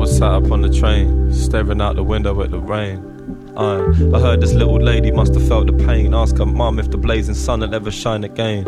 Was 0.02 0.18
sat 0.18 0.32
up 0.32 0.50
on 0.50 0.62
the 0.62 0.68
train, 0.68 1.32
staring 1.32 1.80
out 1.80 1.94
the 1.94 2.02
window 2.02 2.42
at 2.42 2.50
the 2.50 2.58
rain. 2.58 2.98
I 3.56 4.18
heard 4.18 4.40
this 4.40 4.52
little 4.52 4.80
lady 4.80 5.12
must 5.12 5.32
have 5.34 5.46
felt 5.46 5.68
the 5.68 5.84
pain. 5.86 6.12
Ask 6.12 6.38
her 6.38 6.46
mum 6.46 6.80
if 6.80 6.90
the 6.90 6.96
blazing 6.98 7.36
sun 7.36 7.60
will 7.60 7.72
ever 7.72 7.92
shine 7.92 8.24
again. 8.24 8.66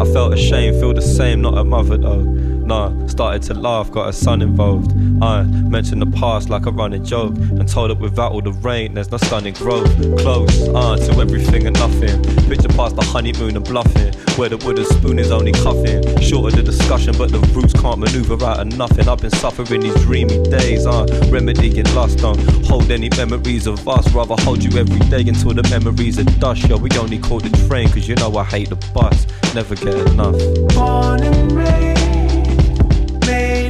I 0.00 0.04
felt 0.04 0.32
ashamed, 0.32 0.78
feel 0.78 0.94
the 0.94 1.02
same, 1.02 1.40
not 1.40 1.58
a 1.58 1.64
mother 1.64 1.96
though. 1.96 2.22
Nah, 2.66 2.90
started 3.06 3.42
to 3.42 3.54
laugh, 3.54 3.92
got 3.92 4.06
her 4.06 4.12
son 4.12 4.42
involved. 4.42 4.90
I 5.22 5.44
mentioned 5.44 6.02
the 6.02 6.10
past 6.18 6.50
like 6.50 6.66
a 6.66 6.72
running 6.72 7.04
joke 7.04 7.36
and 7.36 7.68
told 7.68 7.90
her 7.90 7.96
without 7.96 8.32
all 8.32 8.42
the 8.42 8.50
rain, 8.50 8.94
there's 8.94 9.08
no 9.08 9.18
sun 9.18 9.46
in 9.46 9.54
growth. 9.54 9.88
Close, 10.18 10.68
uh, 10.68 10.96
to 10.96 11.20
everything 11.20 11.68
and 11.68 11.78
nothing. 11.78 12.20
Picture 12.48 12.68
past 12.70 12.96
the 12.96 13.04
honeymoon 13.04 13.54
and 13.54 13.64
bluffing, 13.64 14.12
where 14.36 14.48
the 14.48 14.56
wooden 14.56 14.84
spoon 14.84 15.20
is 15.20 15.30
only 15.30 15.52
cuffing. 15.52 16.02
Shorter 16.20 16.56
the 16.56 16.62
discussion, 16.64 17.14
but 17.16 17.30
the 17.30 17.38
roots 17.54 17.72
can't 17.72 18.00
maneuver 18.00 18.44
out 18.44 18.58
of 18.58 18.66
nothing. 18.76 19.08
I've 19.08 19.20
been 19.20 19.30
suffering 19.30 19.82
these 19.82 19.94
dreamy 20.02 20.42
days, 20.50 20.86
uh, 20.86 21.06
remedying 21.30 21.86
lust. 21.94 22.18
Don't 22.18 22.40
hold 22.66 22.90
any 22.90 23.10
memories 23.10 23.68
of 23.68 23.88
us, 23.88 24.12
rather 24.12 24.34
hold 24.42 24.64
you 24.64 24.76
every 24.76 24.98
day 25.08 25.20
until 25.20 25.54
the 25.54 25.62
memories 25.70 26.18
are 26.18 26.24
dust. 26.40 26.68
Yo, 26.68 26.78
we 26.78 26.90
only 26.98 27.20
call 27.20 27.38
the 27.38 27.50
train, 27.68 27.88
cause 27.90 28.08
you 28.08 28.16
know 28.16 28.36
I 28.36 28.42
hate 28.42 28.70
the 28.70 28.76
bus. 28.92 29.24
Never 29.54 29.76
get 29.76 29.94
enough. 29.94 30.36
Born 30.74 31.22
and 31.22 31.52
raised, 31.52 32.05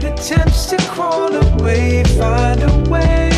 made 0.01 0.13
attempts 0.13 0.67
to 0.67 0.77
crawl 0.89 1.35
away, 1.35 2.05
find 2.19 2.63
a 2.63 2.91
way 2.91 3.31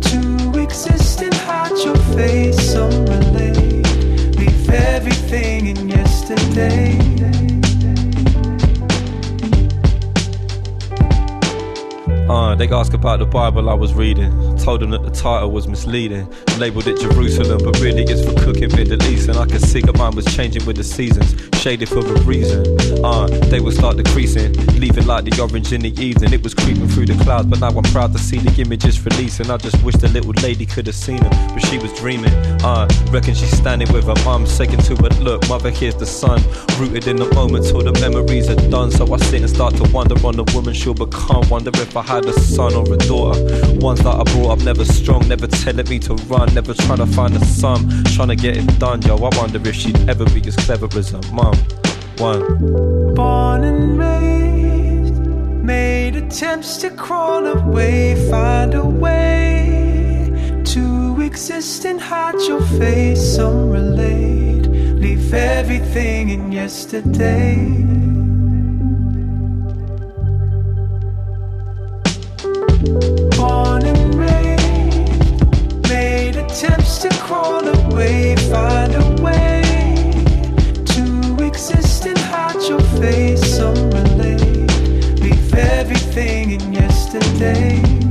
to 0.00 0.58
exist 0.58 1.20
and 1.20 1.34
hide 1.34 1.76
your 1.84 1.96
face. 2.16 2.72
Some 2.72 3.04
relate, 3.06 3.86
leave 4.38 4.70
everything 4.70 5.66
in 5.66 5.88
yesterday. 5.88 6.98
Uh, 12.28 12.54
they 12.54 12.68
ask 12.68 12.94
about 12.94 13.18
the 13.18 13.26
Bible 13.26 13.68
I 13.68 13.74
was 13.74 13.92
reading. 13.92 14.53
Told 14.64 14.80
them 14.80 14.92
that 14.92 15.02
the 15.02 15.10
title 15.10 15.50
was 15.50 15.68
misleading. 15.68 16.26
Labeled 16.56 16.86
it 16.86 16.98
Jerusalem, 16.98 17.60
but 17.62 17.78
really 17.80 18.02
it's 18.04 18.24
for 18.24 18.32
cooking 18.40 18.74
Middle 18.74 19.02
East. 19.04 19.28
And 19.28 19.36
I 19.36 19.44
could 19.44 19.60
see 19.60 19.82
that 19.82 19.98
mine 19.98 20.16
was 20.16 20.24
changing 20.34 20.64
with 20.64 20.76
the 20.76 20.84
seasons, 20.84 21.36
shaded 21.60 21.90
for 21.90 21.98
a 21.98 22.20
reason. 22.22 22.64
Uh, 23.04 23.26
they 23.50 23.60
would 23.60 23.74
start 23.74 23.98
decreasing, 23.98 24.54
leaving 24.80 25.06
like 25.06 25.26
the 25.26 25.38
orange 25.38 25.74
in 25.74 25.82
the 25.82 25.92
evening. 26.00 26.32
It 26.32 26.42
was 26.42 26.54
creeping 26.54 26.88
through 26.88 27.06
the 27.06 27.24
clouds, 27.24 27.46
but 27.46 27.60
now 27.60 27.76
I'm 27.76 27.82
proud 27.92 28.14
to 28.14 28.18
see 28.18 28.38
the 28.38 28.58
images 28.58 29.04
releasing. 29.04 29.50
I 29.50 29.58
just 29.58 29.82
wish 29.84 29.96
the 29.96 30.08
little 30.08 30.32
lady 30.42 30.64
could 30.64 30.86
have 30.86 30.96
seen 30.96 31.18
them, 31.18 31.32
but 31.52 31.60
she 31.66 31.76
was 31.76 31.92
dreaming. 31.98 32.32
Uh, 32.64 32.88
reckon 33.10 33.34
she's 33.34 33.54
standing 33.54 33.92
with 33.92 34.06
her 34.06 34.24
mum, 34.24 34.46
saying 34.46 34.78
to 34.78 34.96
her, 34.96 35.10
Look, 35.20 35.46
mother, 35.46 35.70
here's 35.70 35.96
the 35.96 36.06
sun. 36.06 36.40
Rooted 36.80 37.06
in 37.06 37.16
the 37.16 37.28
moment 37.34 37.66
till 37.66 37.82
the 37.82 37.92
memories 38.00 38.48
are 38.48 38.56
done. 38.70 38.90
So 38.90 39.12
I 39.12 39.18
sit 39.18 39.42
and 39.42 39.50
start 39.50 39.76
to 39.76 39.84
wonder 39.92 40.14
on 40.26 40.36
the 40.36 40.44
woman 40.54 40.72
she'll 40.72 40.94
become. 40.94 41.46
Wonder 41.50 41.70
if 41.74 41.94
I 41.94 42.02
had 42.02 42.24
a 42.24 42.32
son 42.32 42.72
or 42.74 42.90
a 42.90 42.96
daughter. 42.96 43.38
Ones 43.80 44.00
that 44.00 44.14
I 44.14 44.22
brought 44.32 44.53
up 44.54 44.64
never 44.64 44.84
strong, 44.84 45.26
never 45.26 45.48
telling 45.48 45.88
me 45.88 45.98
to 45.98 46.14
run, 46.30 46.52
never 46.54 46.74
trying 46.74 46.98
to 46.98 47.06
find 47.06 47.34
a 47.34 47.44
sum, 47.44 47.80
trying 48.14 48.28
to 48.28 48.36
get 48.36 48.56
it 48.56 48.78
done. 48.78 49.02
Yo, 49.02 49.16
I 49.16 49.36
wonder 49.36 49.60
if 49.68 49.74
she'd 49.74 49.98
ever 50.08 50.24
be 50.26 50.40
as 50.46 50.56
clever 50.56 50.88
as 50.96 51.10
her 51.10 51.20
mum. 51.32 51.54
One. 52.18 53.14
Born 53.14 53.64
and 53.64 53.98
raised, 53.98 55.16
made 55.72 56.14
attempts 56.16 56.76
to 56.78 56.90
crawl 56.90 57.46
away, 57.46 58.14
find 58.30 58.74
a 58.74 58.84
way 58.84 60.62
to 60.66 61.20
exist 61.20 61.84
and 61.84 62.00
hide 62.00 62.40
your 62.42 62.62
face. 62.78 63.36
Some 63.36 63.70
relate, 63.70 64.66
leave 65.02 65.34
everything 65.34 66.28
in 66.28 66.52
yesterday. 66.52 67.56
Born 73.36 73.93
attempts 76.54 76.98
to 76.98 77.08
crawl 77.14 77.66
away, 77.66 78.36
find 78.36 78.94
a 78.94 79.22
way 79.22 79.60
to 80.86 81.44
exist 81.44 82.06
and 82.06 82.16
hide 82.16 82.62
your 82.68 82.80
face. 83.00 83.56
Some 83.56 83.90
relate, 83.90 84.70
leave 85.20 85.54
everything 85.54 86.52
in 86.52 86.72
yesterday. 86.72 88.03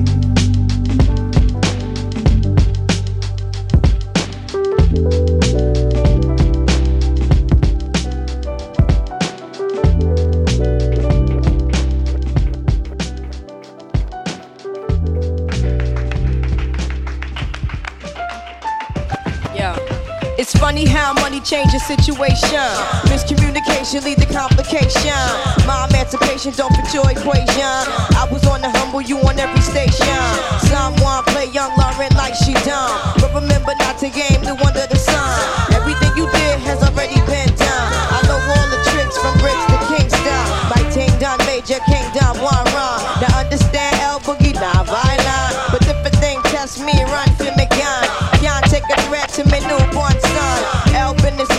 Money 21.43 21.63
changes 21.63 21.85
situation. 21.85 22.59
Miscommunication 23.07 24.03
lead 24.03 24.17
to 24.19 24.25
complication. 24.25 25.13
My 25.65 25.87
emancipation 25.89 26.53
don't 26.53 26.73
fit 26.75 26.93
your 26.93 27.09
equation. 27.09 27.73
I 28.15 28.27
was 28.31 28.45
on 28.47 28.61
the 28.61 28.69
humble, 28.69 29.01
you 29.01 29.17
on 29.19 29.39
every 29.39 29.61
station. 29.61 30.23
Someone 30.67 31.23
play 31.25 31.47
young 31.51 31.71
Lauren 31.77 32.13
like 32.15 32.35
she 32.35 32.53
dumb. 32.65 32.99
But 33.19 33.33
remember 33.33 33.73
not 33.79 33.97
to 33.99 34.09
game 34.09 34.41
the 34.43 34.55
under 34.55 34.87
the 34.87 34.97
sun. 34.97 35.39
Everything 35.73 36.11
you 36.17 36.29
did 36.31 36.59
has 36.67 36.81
already 36.83 37.19
been 37.27 37.49
done. 37.55 37.89
I 38.11 38.19
know 38.27 38.39
all 38.39 38.67
the 38.71 38.79
tricks 38.91 39.17
from 39.17 39.33
bricks 39.39 39.65
to 39.71 39.77
Kingston. 39.91 40.43
My 40.71 40.81
ting 40.91 41.11
done 41.19 41.39
major 41.45 41.79
kingdom 41.87 42.39
one 42.39 42.67
run. 42.71 42.99
Now 43.21 43.39
understand 43.39 43.95
El 44.01 44.19
Boogie 44.19 44.55
not 44.55 44.85
violent. 44.87 45.53
But 45.71 45.83
if 45.87 45.99
a 46.05 46.11
thing 46.21 46.41
test 46.51 46.79
me, 46.79 46.93
run 47.03 47.27
for 47.35 47.51
me 47.57 47.65
gun. 47.67 48.03
Can't 48.39 48.65
take 48.69 48.87
a 48.89 48.97
threat 49.07 49.29
to 49.39 49.43
me 49.51 49.59
son. 49.59 49.92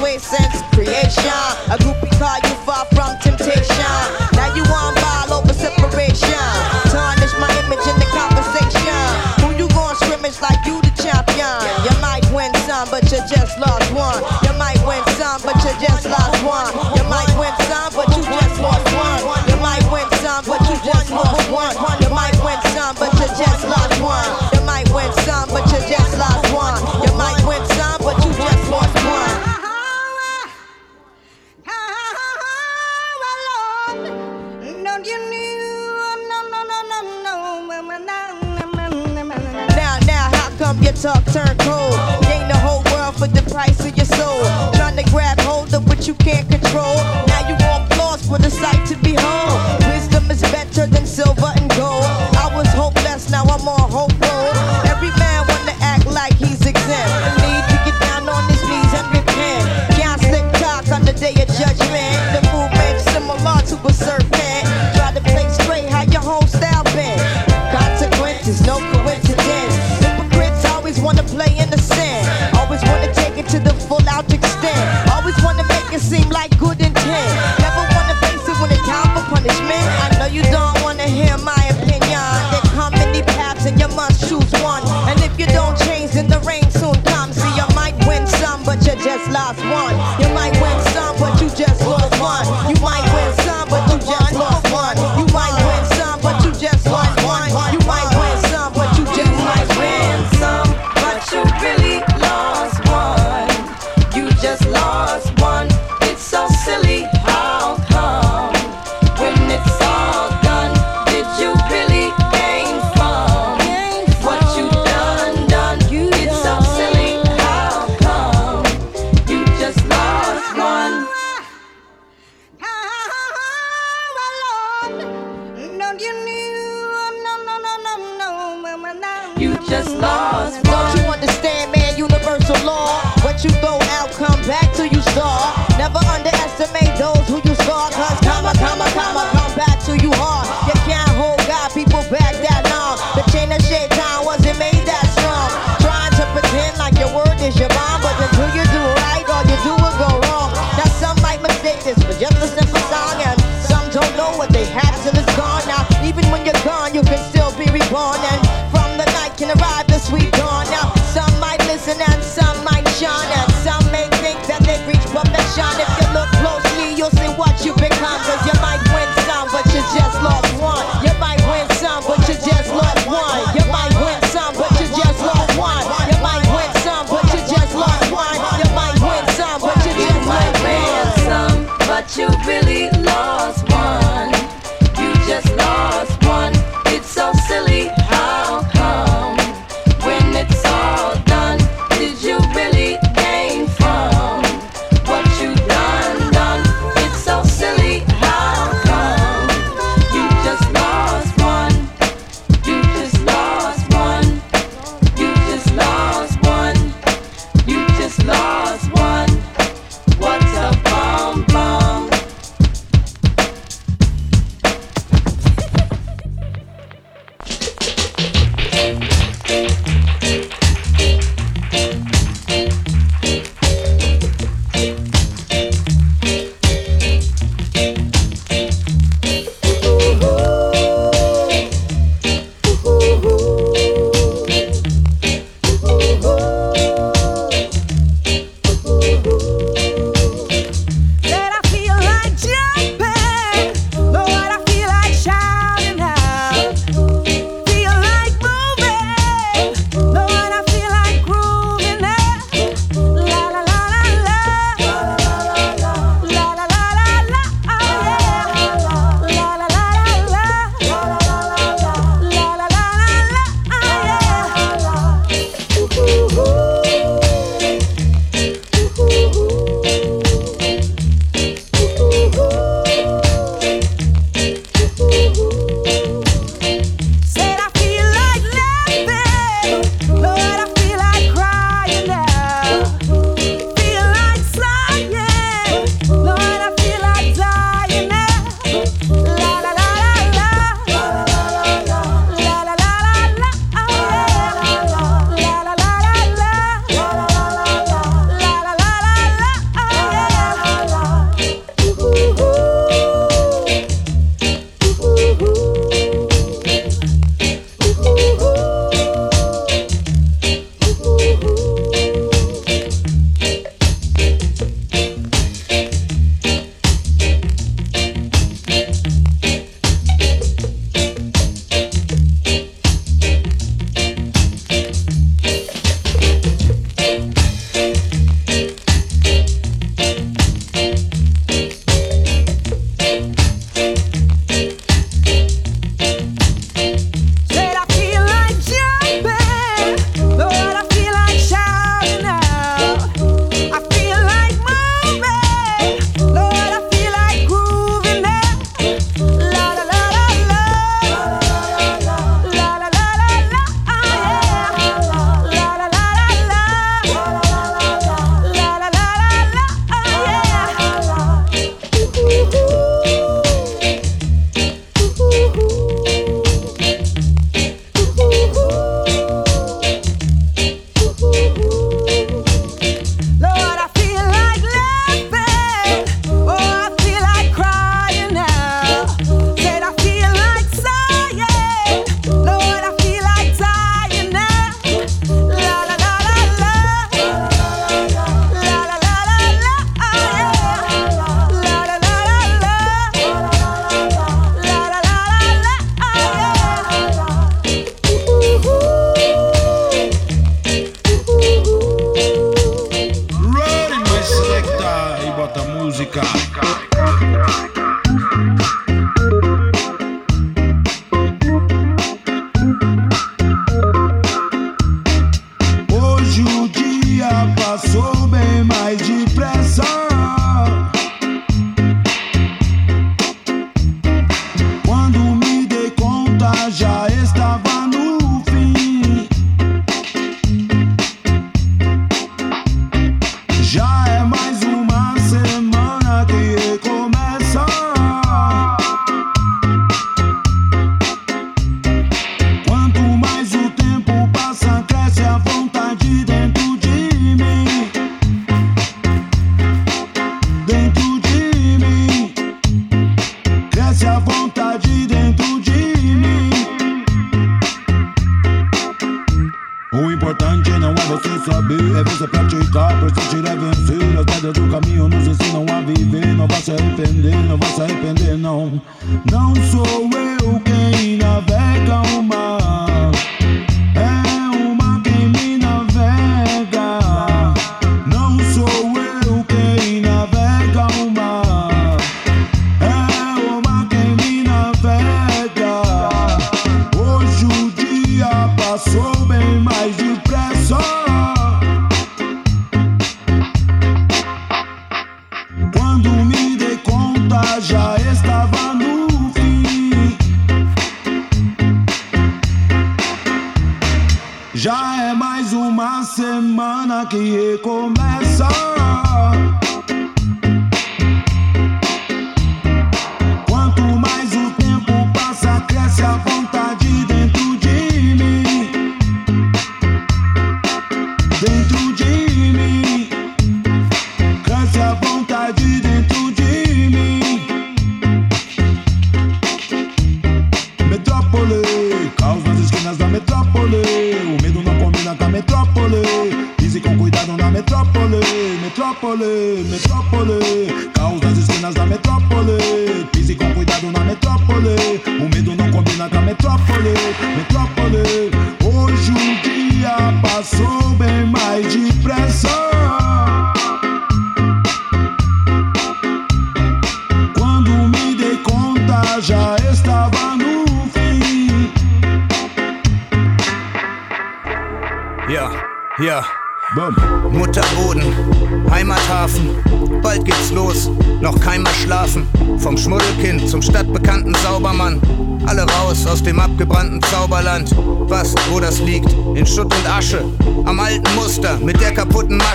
Since 0.05 0.61
creation. 0.75 1.25
A 1.73 1.79
groupie 1.79 2.11
call 2.19 2.37
you 2.37 2.55
far 2.67 2.85
from 2.95 3.19
temptation. 3.21 4.24
Talk 41.05 41.23
turn 41.37 41.55
cold? 41.59 41.93
Gain 42.25 42.49
the 42.49 42.57
whole 42.65 42.83
world 42.91 43.15
for 43.17 43.29
the 43.29 43.45
price 43.53 43.79
of 43.85 43.95
your 43.95 44.07
soul. 44.07 44.41
Trying 44.73 44.97
to 44.97 45.05
grab 45.11 45.39
hold 45.41 45.75
of 45.75 45.87
what 45.87 46.09
you 46.09 46.15
can't 46.15 46.49
control. 46.49 46.97
Now 47.29 47.47
you 47.47 47.57
want 47.61 47.93
applause 47.93 48.27
for 48.27 48.39
the 48.39 48.51
sight 48.51 48.84
last 89.29 89.59
one. 89.61 90.24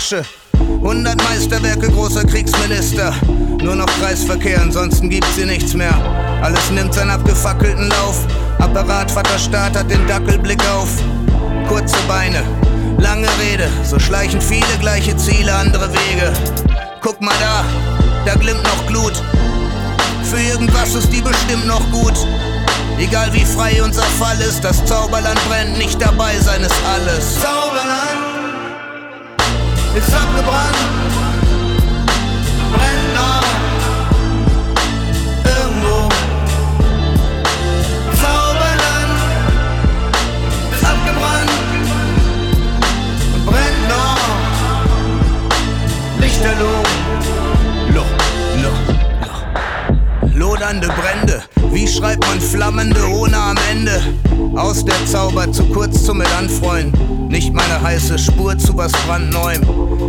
Masche. 0.09 0.25
100 0.57 1.23
Meisterwerke 1.23 1.87
großer 1.91 2.25
Kriegsminister. 2.25 3.13
Nur 3.61 3.75
noch 3.75 3.85
Kreisverkehr, 3.99 4.59
ansonsten 4.59 5.09
gibt's 5.09 5.35
hier 5.35 5.45
nichts 5.45 5.75
mehr. 5.75 5.93
Alles 6.41 6.71
nimmt 6.71 6.95
seinen 6.95 7.11
abgefackelten 7.11 7.89
Lauf. 7.89 8.25
Apparat 8.57 9.11
Vater 9.11 9.37
Staat 9.37 9.77
hat 9.77 9.91
den 9.91 10.07
Dackelblick 10.07 10.61
auf. 10.71 10.89
Kurze 11.67 11.97
Beine, 12.07 12.41
lange 12.97 13.27
Rede. 13.39 13.69
So 13.83 13.99
schleichen 13.99 14.41
viele 14.41 14.77
gleiche 14.79 15.15
Ziele, 15.17 15.53
andere 15.53 15.89
Wege. 15.91 16.33
Guck 17.01 17.21
mal 17.21 17.35
da, 17.39 17.63
da 18.25 18.33
glimmt 18.33 18.63
noch 18.63 18.87
Glut. 18.87 19.13
Für 20.23 20.41
irgendwas 20.41 20.95
ist 20.95 21.11
die 21.11 21.21
bestimmt 21.21 21.67
noch 21.67 21.87
gut. 21.91 22.15
Egal 22.97 23.31
wie 23.33 23.45
frei 23.45 23.81
unser 23.83 24.03
Fall 24.03 24.39
ist, 24.41 24.61
das 24.61 24.83
Zauberland 24.85 25.39
brennt, 25.47 25.77
nicht 25.77 26.01
dabei 26.01 26.35
sein 26.39 26.61
ist 26.61 26.81
alles. 26.95 27.35
Zauberland 27.41 28.28
ist 29.99 30.13
abgebrannt, 30.13 30.77
brennt 32.73 33.13
noch 33.15 33.43
irgendwo. 35.43 36.09
Zauberland 38.21 39.17
ist 40.71 40.85
abgebrannt, 40.85 41.51
brennt 43.45 43.83
noch. 43.89 44.23
Lichterloh, 46.21 46.83
Loch, 47.93 48.13
Loch, 48.63 48.83
Loch. 49.21 49.41
Lodernde 50.33 50.87
Brände, 50.87 51.43
wie 51.71 51.87
schreibt 51.87 52.25
man 52.27 52.41
flammende 52.41 53.07
ohne 53.07 53.37
am 53.37 53.57
Ende? 53.71 54.01
Aus 54.55 54.83
der 54.83 55.05
Zauber 55.05 55.51
zu 55.51 55.63
kurz 55.65 56.03
zum 56.03 56.17
mit 56.17 56.27
anfreuen. 56.37 56.91
Nicht 57.29 57.53
meine 57.53 57.81
heiße 57.81 58.17
Spur 58.17 58.57
zu 58.57 58.75
was 58.75 58.91
brandneuem. 59.07 59.61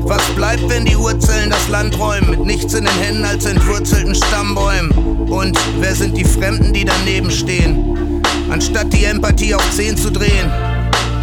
Was 0.06 0.22
bleibt, 0.34 0.68
wenn 0.68 0.84
die 0.84 0.96
Urzellen 0.96 1.50
das 1.50 1.68
Land 1.68 1.98
räumen? 1.98 2.30
Mit 2.30 2.44
nichts 2.46 2.74
in 2.74 2.84
den 2.84 2.94
Händen 2.94 3.24
als 3.24 3.44
entwurzelten 3.44 4.14
Stammbäumen. 4.14 4.90
Und 5.28 5.58
wer 5.80 5.94
sind 5.94 6.16
die 6.16 6.24
Fremden, 6.24 6.72
die 6.72 6.84
daneben 6.84 7.30
stehen? 7.30 8.22
Anstatt 8.50 8.92
die 8.92 9.04
Empathie 9.04 9.54
auf 9.54 9.70
10 9.70 9.96
zu 9.96 10.10
drehen. 10.10 10.50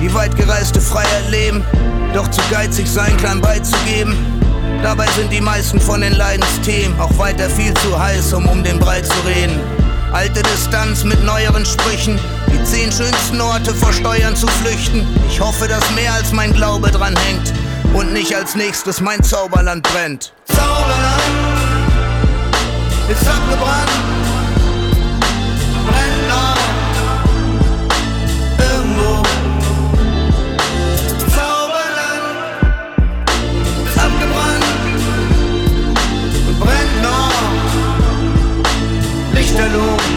Die 0.01 0.13
weitgereiste 0.13 0.79
Freiheit 0.79 1.29
leben, 1.31 1.63
doch 2.13 2.29
zu 2.29 2.41
geizig 2.51 2.87
sein, 2.87 3.17
klein 3.17 3.41
beizugeben. 3.41 4.15
Dabei 4.83 5.07
sind 5.17 5.31
die 5.31 5.41
meisten 5.41 5.81
von 5.81 6.01
den 6.01 6.13
Leidensthemen 6.13 6.99
auch 6.99 7.17
weiter 7.17 7.49
viel 7.49 7.73
zu 7.73 7.99
heiß, 7.99 8.33
um 8.33 8.45
um 8.47 8.63
den 8.63 8.77
Brei 8.77 9.01
zu 9.01 9.19
reden. 9.25 9.86
Alte 10.13 10.41
Distanz 10.41 11.03
mit 11.03 11.21
neueren 11.23 11.65
Sprüchen, 11.65 12.17
die 12.51 12.63
zehn 12.63 12.91
schönsten 12.91 13.41
Orte 13.41 13.73
vor 13.73 13.91
Steuern 13.91 14.35
zu 14.35 14.47
flüchten. 14.47 15.05
Ich 15.29 15.39
hoffe, 15.39 15.67
dass 15.67 15.89
mehr 15.91 16.13
als 16.13 16.31
mein 16.31 16.53
Glaube 16.53 16.89
dran 16.91 17.15
hängt 17.17 17.53
und 17.93 18.13
nicht 18.13 18.35
als 18.35 18.55
nächstes 18.55 19.01
mein 19.01 19.21
Zauberland 19.21 19.83
brennt. 19.83 20.33
Zauberland 20.45 21.21
ist 23.09 23.27
abgebrannt, 23.27 23.91
jaloux. 39.57 40.16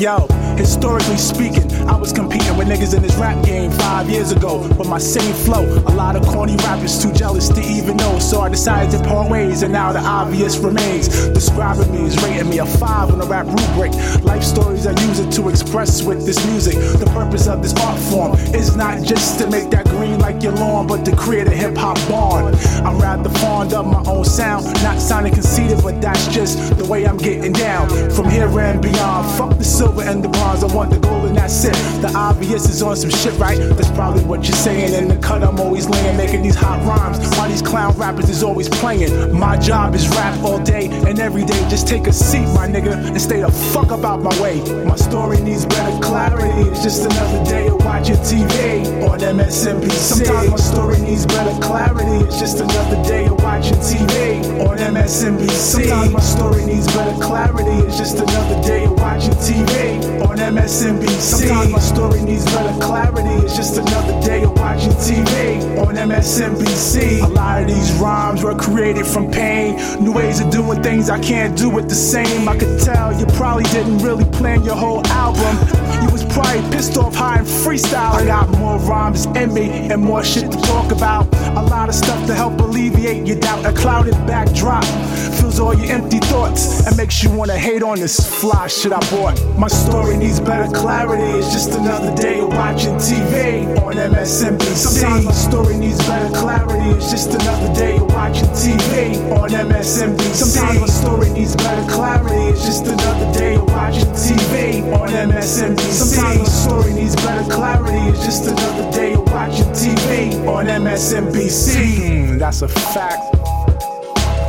Yo, 0.00 0.26
historically 0.56 1.16
speaking, 1.16 1.70
I 1.88 1.96
was 1.96 2.12
competing 2.12 2.56
with 2.56 2.66
niggas 2.66 2.96
in 2.96 3.02
this 3.02 3.14
rap 3.14 3.44
game 3.44 3.70
five 3.70 4.10
years 4.10 4.32
ago 4.32 4.66
with 4.76 4.88
my 4.88 4.98
same 4.98 5.32
flow. 5.32 5.62
A 5.86 5.94
lot 5.94 6.16
of 6.16 6.26
corny 6.26 6.56
rappers 6.56 7.00
too 7.00 7.12
jealous 7.12 7.48
to 7.50 7.60
even 7.60 7.96
know, 7.98 8.18
so 8.18 8.40
I 8.40 8.48
decided 8.48 8.90
to 8.90 9.08
part 9.08 9.30
ways, 9.30 9.62
and 9.62 9.72
now 9.72 9.92
the 9.92 10.00
obvious 10.00 10.56
remains. 10.58 11.28
Describing 11.28 11.92
me 11.92 12.06
is 12.06 12.20
rating 12.24 12.50
me 12.50 12.58
a 12.58 12.66
five 12.66 13.10
on 13.10 13.18
the 13.20 13.26
rap 13.26 13.46
rubric. 13.46 13.92
Life 14.24 14.42
stories 14.42 14.84
I 14.84 15.00
use 15.06 15.20
it 15.20 15.30
to 15.34 15.48
express 15.48 16.02
with 16.02 16.26
this 16.26 16.44
music. 16.46 16.74
The 16.74 17.06
purpose 17.14 17.46
of 17.46 17.62
this 17.62 17.74
art 17.74 18.00
form 18.00 18.32
is 18.52 18.74
not 18.74 19.00
just 19.04 19.38
to 19.40 19.48
make 19.48 19.70
that 19.70 19.83
green 20.04 20.18
like 20.20 20.42
your 20.42 20.52
lawn, 20.52 20.86
but 20.86 21.04
to 21.04 21.16
create 21.16 21.46
a 21.46 21.50
hip 21.50 21.76
hop 21.76 21.96
barn. 22.08 22.54
I'm 22.84 22.98
rather 22.98 23.30
fond 23.38 23.72
of 23.72 23.86
my 23.86 24.02
own 24.10 24.24
sound, 24.24 24.64
not 24.82 25.00
sounding 25.00 25.32
conceited, 25.32 25.82
but 25.82 26.00
that's 26.00 26.28
just 26.28 26.76
the 26.76 26.84
way 26.84 27.06
I'm 27.06 27.16
getting 27.16 27.52
down. 27.52 27.88
From 28.10 28.28
here 28.28 28.48
and 28.58 28.82
beyond, 28.82 29.38
fuck 29.38 29.56
the 29.56 29.64
silver 29.64 30.02
and 30.02 30.22
the 30.22 30.28
bronze, 30.28 30.62
I 30.62 30.74
want 30.74 30.90
the 30.90 30.98
gold 30.98 31.26
and 31.26 31.36
that's 31.36 31.64
it. 31.64 31.74
The 32.02 32.12
obvious 32.14 32.68
is 32.68 32.82
on 32.82 32.96
some 32.96 33.10
shit, 33.10 33.34
right? 33.38 33.58
That's 33.58 33.90
probably 33.90 34.24
what 34.24 34.46
you're 34.46 34.56
saying. 34.56 34.92
In 34.94 35.08
the 35.08 35.16
cut, 35.16 35.42
I'm 35.42 35.58
always 35.58 35.88
laying, 35.88 36.16
making 36.16 36.42
these 36.42 36.56
hot 36.56 36.84
rhymes. 36.84 37.18
While 37.36 37.48
these 37.48 37.62
clown 37.62 37.96
rappers 37.96 38.28
is 38.28 38.42
always 38.42 38.68
playing. 38.68 39.32
My 39.32 39.56
job 39.56 39.94
is 39.94 40.08
rap 40.08 40.38
all 40.42 40.58
day 40.58 40.88
and 41.08 41.18
every 41.18 41.44
day. 41.44 41.60
Just 41.68 41.88
take 41.88 42.06
a 42.06 42.12
seat, 42.12 42.46
my 42.54 42.66
nigga, 42.68 42.92
and 42.92 43.20
stay 43.20 43.40
the 43.40 43.50
fuck 43.50 43.90
up 43.90 44.04
out 44.04 44.22
my 44.22 44.34
way. 44.42 44.60
My 44.84 44.96
story 44.96 45.40
needs 45.40 45.64
better 45.64 45.98
clarity. 46.00 46.68
It's 46.70 46.82
just 46.82 47.04
another 47.04 47.44
day 47.50 47.68
of 47.68 47.84
watching 47.84 48.16
TV 48.16 49.08
on 49.08 49.18
MSNBC. 49.20 49.93
Sometimes 49.96 50.50
my 50.50 50.56
story 50.56 51.00
needs 51.00 51.26
better 51.26 51.58
clarity. 51.60 52.24
It's 52.26 52.38
just 52.38 52.60
another 52.60 53.02
day 53.04 53.26
of 53.26 53.42
watching 53.42 53.76
TV 53.76 54.42
on 54.66 54.78
MSNBC. 54.78 55.50
Sometimes 55.50 56.12
my 56.12 56.20
story 56.20 56.64
needs 56.64 56.86
better 56.88 57.18
clarity. 57.22 57.86
It's 57.86 57.96
just 57.98 58.18
another 58.18 58.62
day 58.62 58.84
of 58.84 58.92
watching 58.92 59.34
TV 59.34 60.20
on 60.28 60.36
MSNBC. 60.38 61.20
Sometimes 61.20 61.70
my 61.70 61.78
story 61.78 62.22
needs 62.22 62.44
better 62.46 62.78
clarity. 62.80 63.44
It's 63.44 63.56
just 63.56 63.76
another 63.78 64.20
day 64.20 64.42
of 64.42 64.52
watching 64.52 64.92
TV 64.92 65.78
on 65.78 65.94
MSNBC. 65.94 67.22
A 67.22 67.28
lot 67.28 67.62
of 67.62 67.68
these 67.68 67.92
rhymes 67.92 68.42
were 68.42 68.54
created 68.54 69.06
from 69.06 69.30
pain. 69.30 69.76
New 70.02 70.12
ways 70.12 70.40
of 70.40 70.50
doing 70.50 70.82
things 70.82 71.08
I 71.08 71.20
can't 71.20 71.56
do 71.56 71.78
it 71.78 71.88
the 71.88 71.94
same. 71.94 72.48
I 72.48 72.56
could 72.56 72.80
tell 72.80 73.12
you 73.18 73.26
probably 73.36 73.64
didn't 73.64 73.98
really 73.98 74.24
plan 74.24 74.64
your 74.64 74.76
whole 74.76 75.06
album. 75.08 75.56
You 76.02 76.13
probably 76.34 76.68
pissed 76.72 76.96
off 76.96 77.14
high 77.14 77.38
and 77.38 77.46
freestyle. 77.46 78.12
I 78.12 78.26
got 78.26 78.48
more 78.58 78.76
rhymes 78.78 79.26
in 79.26 79.54
me 79.54 79.68
and 79.90 80.02
more 80.02 80.24
shit 80.24 80.50
to 80.50 80.58
talk 80.58 80.90
about. 80.90 81.32
A 81.56 81.62
lot 81.62 81.88
of 81.88 81.94
stuff 81.94 82.26
to 82.26 82.34
help 82.34 82.60
alleviate 82.60 83.24
your 83.24 83.38
doubt. 83.38 83.64
A 83.64 83.72
clouded 83.72 84.14
backdrop 84.26 84.84
fills 85.32 85.60
all 85.60 85.74
your 85.74 85.90
empty 85.90 86.18
thoughts 86.18 86.86
and 86.86 86.96
makes 86.96 87.22
you 87.22 87.30
wanna 87.30 87.56
hate 87.56 87.82
on 87.82 87.98
this 88.00 88.18
fly 88.40 88.66
shit 88.66 88.92
I 88.92 89.00
bought. 89.10 89.40
My 89.56 89.68
story 89.68 90.16
needs 90.16 90.40
better 90.40 90.70
clarity. 90.72 91.22
It's 91.38 91.52
just 91.52 91.70
another 91.72 92.14
day 92.14 92.40
of 92.40 92.48
watching 92.48 92.94
TV 92.96 93.66
on 93.82 93.94
MSNBC. 93.94 94.74
Sometimes 94.74 95.24
my 95.24 95.32
story 95.32 95.76
needs 95.76 95.98
better 96.06 96.32
clarity. 96.34 96.90
It's 96.96 97.10
just 97.10 97.30
another 97.30 97.72
day 97.74 97.96
of 97.96 98.12
watching 98.14 98.48
TV 98.48 99.16
on 99.38 99.50
MSNBC. 99.50 100.34
Sometimes 100.34 100.80
my 100.80 100.86
story 100.86 101.30
needs 101.30 101.56
better 101.56 101.92
clarity. 101.92 102.42
It's 102.50 102.64
just 102.64 102.86
another 102.86 103.32
day 103.38 103.54
of 103.56 103.64
watching 103.64 104.10
TV 104.12 104.82
on 104.92 105.08
MSNBC. 105.08 105.92
Sometimes 105.92 106.38
my 106.38 106.44
story 106.44 106.92
needs 106.94 107.16
better 107.16 107.48
clarity. 107.50 107.98
It's 108.10 108.24
just 108.24 108.46
another 108.46 108.90
day 108.90 109.14
of 109.14 109.24
watching 109.32 109.70
TV 109.72 110.46
on 110.48 110.66
MSNBC. 110.66 112.28
Hmm, 112.28 112.38
that's 112.38 112.62
a 112.62 112.68
fact. 112.68 113.22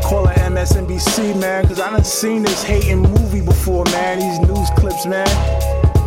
Call 0.05 0.27
it 0.27 0.37
MSNBC, 0.37 1.41
man, 1.41 1.63
because 1.63 1.79
I 1.79 1.89
done 1.89 2.03
seen 2.03 2.43
this 2.43 2.61
hating 2.61 3.01
movie 3.01 3.41
before, 3.41 3.85
man. 3.85 4.19
These 4.19 4.39
news 4.47 4.69
clips, 4.77 5.07
man. 5.07 5.25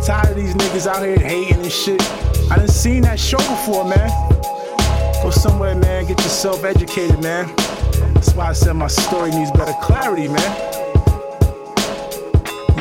Tired 0.01 0.29
of 0.29 0.35
these 0.37 0.53
niggas 0.55 0.87
out 0.87 1.03
here 1.03 1.19
hating 1.19 1.61
and 1.61 1.69
shit. 1.69 2.01
I 2.49 2.55
done 2.55 2.69
seen 2.69 3.01
that 3.01 3.19
show 3.19 3.39
before, 3.39 3.83
man. 3.83 4.09
Go 5.21 5.31
somewhere, 5.31 5.75
man. 5.75 6.05
Get 6.05 6.17
yourself 6.19 6.63
educated, 6.63 7.21
man. 7.21 7.53
That's 8.13 8.33
why 8.33 8.47
I 8.47 8.53
said 8.53 8.77
my 8.77 8.87
story 8.87 9.31
needs 9.31 9.51
better 9.51 9.75
clarity, 9.81 10.29
man. 10.29 10.51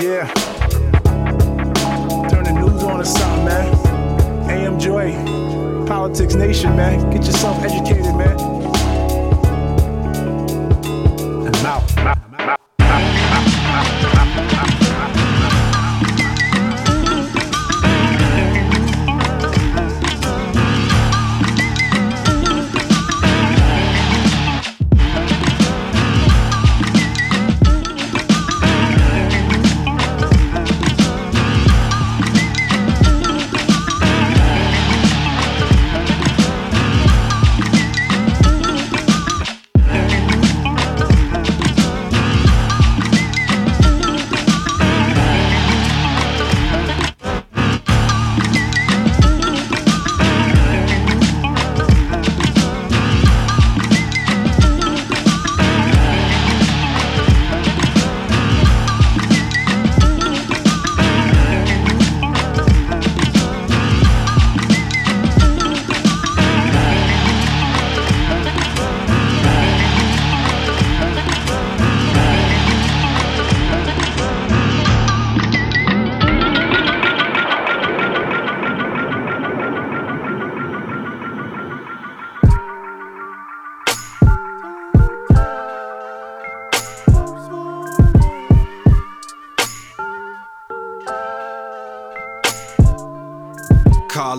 Yeah. 0.01 0.33
Turn 2.29 2.45
the 2.45 2.53
news 2.53 2.85
on 2.85 3.01
or 3.01 3.05
something, 3.05 3.45
man. 3.45 4.51
AM 4.51 4.79
Joy, 4.79 5.13
Politics 5.85 6.37
Nation, 6.37 6.77
man. 6.77 7.11
Get 7.11 7.27
yourself 7.27 7.61
educated, 7.65 8.15
man. 8.15 8.58
I'm 11.69 12.07
out. 12.07 12.59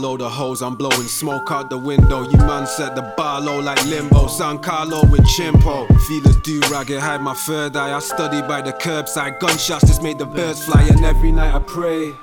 Carlo 0.10 0.18
the 0.18 0.30
hose, 0.30 0.64
I'm 0.64 0.76
blowing 0.76 1.08
smoke 1.08 1.52
out 1.52 1.70
the 1.70 1.78
window. 1.78 2.28
You 2.28 2.38
man 2.40 2.66
set 2.66 2.96
the 2.96 3.04
bar 3.16 3.40
low 3.40 3.60
like 3.60 3.86
limbo. 3.86 4.26
San 4.26 4.58
Carlo 4.58 5.06
with 5.06 5.22
chimpo. 5.22 5.86
Feelers 6.08 6.38
do 6.38 6.60
ragged, 6.62 7.00
hide 7.00 7.22
my 7.22 7.36
third 7.36 7.76
eye. 7.76 7.96
I 7.96 8.00
study 8.00 8.42
by 8.42 8.64
the 8.64 8.74
curbside. 8.74 9.40
Gunshots 9.40 9.86
just 9.86 10.02
made 10.02 10.18
the 10.18 10.26
birds 10.26 10.66
fly, 10.66 10.82
and 10.82 11.06
every 11.06 11.32
night 11.32 11.54
I 11.54 11.60
pray. 11.60 12.16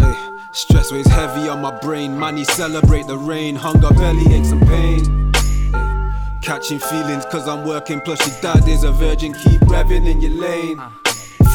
Hey, 0.00 0.14
stress 0.52 0.90
weighs 0.90 1.06
heavy 1.06 1.48
on 1.48 1.62
my 1.62 1.78
brain. 1.78 2.18
Money 2.18 2.42
celebrate 2.42 3.06
the 3.06 3.16
rain. 3.16 3.54
Hunger, 3.54 3.90
belly 3.90 4.34
aches 4.34 4.50
and 4.50 4.66
pain. 4.66 5.32
Hey, 5.32 6.40
catching 6.42 6.80
feelings 6.80 7.24
cause 7.26 7.46
I'm 7.46 7.64
working. 7.64 8.00
Plus, 8.00 8.18
your 8.26 8.40
dad 8.40 8.66
is 8.66 8.82
a 8.82 8.90
virgin. 8.90 9.32
Keep 9.32 9.60
revving 9.60 10.10
in 10.10 10.20
your 10.20 10.32
lane. 10.32 10.82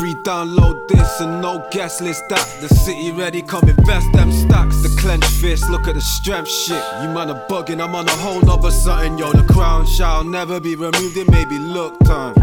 Free 0.03 0.15
download 0.15 0.85
this 0.89 1.21
and 1.21 1.41
no 1.41 1.65
guest 1.71 2.01
list 2.01 2.27
that. 2.27 2.45
The 2.59 2.67
city 2.67 3.13
ready, 3.13 3.41
come 3.41 3.69
invest 3.69 4.11
them 4.11 4.33
stacks. 4.33 4.81
The 4.81 4.93
clenched 4.99 5.31
fist, 5.39 5.69
look 5.69 5.87
at 5.87 5.95
the 5.95 6.01
strength 6.01 6.49
shit. 6.49 6.83
You 7.01 7.07
man 7.07 7.29
are 7.29 7.47
bugging, 7.47 7.81
I'm 7.81 7.95
on 7.95 8.05
a 8.09 8.11
whole 8.17 8.41
nother 8.41 8.69
something, 8.69 9.17
yo. 9.17 9.31
The 9.31 9.45
crown 9.53 9.85
shall 9.85 10.25
never 10.25 10.59
be 10.59 10.75
removed, 10.75 11.15
it 11.15 11.31
may 11.31 11.45
be 11.45 11.57
look 11.57 11.97
time. 11.99 12.35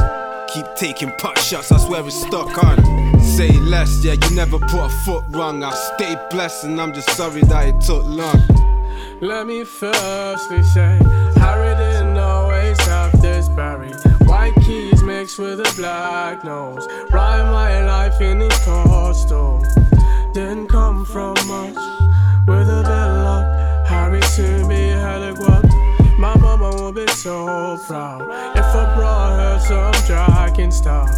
Keep 0.48 0.74
taking 0.74 1.12
pot 1.18 1.38
shots, 1.38 1.70
I 1.70 1.76
swear 1.76 2.02
it's 2.06 2.18
stuck 2.18 2.64
on. 2.64 3.20
Say 3.20 3.52
less, 3.58 4.02
yeah, 4.02 4.14
you 4.14 4.34
never 4.34 4.58
put 4.58 4.86
a 4.86 4.88
foot 5.04 5.24
wrong. 5.28 5.62
I 5.62 5.74
stay 5.74 6.16
blessed 6.30 6.64
and 6.64 6.80
I'm 6.80 6.94
just 6.94 7.10
sorry 7.10 7.42
that 7.42 7.68
it 7.68 7.78
took 7.82 8.06
long. 8.06 8.40
Let 9.20 9.46
me 9.46 9.64
firstly 9.64 10.62
say, 10.62 10.98
Harry 11.36 11.76
didn't 11.76 12.16
always 12.16 12.80
have 12.86 13.20
this 13.20 13.50
buried. 13.50 14.09
Mixed 15.30 15.38
with 15.38 15.60
a 15.60 15.76
black 15.76 16.42
nose. 16.42 16.88
Write 17.12 17.44
my 17.44 17.86
life 17.86 18.20
in 18.20 18.40
his 18.40 18.58
costume. 18.64 19.62
didn't 20.32 20.66
come 20.66 21.04
from 21.04 21.34
much. 21.46 21.76
With 22.48 22.68
a 22.68 22.80
of 22.80 23.24
luck, 23.28 23.86
Harry 23.86 24.22
soon 24.22 24.68
be 24.68 24.88
had 24.88 25.22
a 25.22 25.32
guap. 25.34 26.18
My 26.18 26.36
mama 26.38 26.70
will 26.70 26.92
be 26.92 27.06
so 27.06 27.78
proud 27.86 28.22
if 28.56 28.64
I 28.64 28.96
brought 28.96 29.38
her 29.38 29.58
some 29.60 30.06
dragon 30.08 30.72
style. 30.72 31.16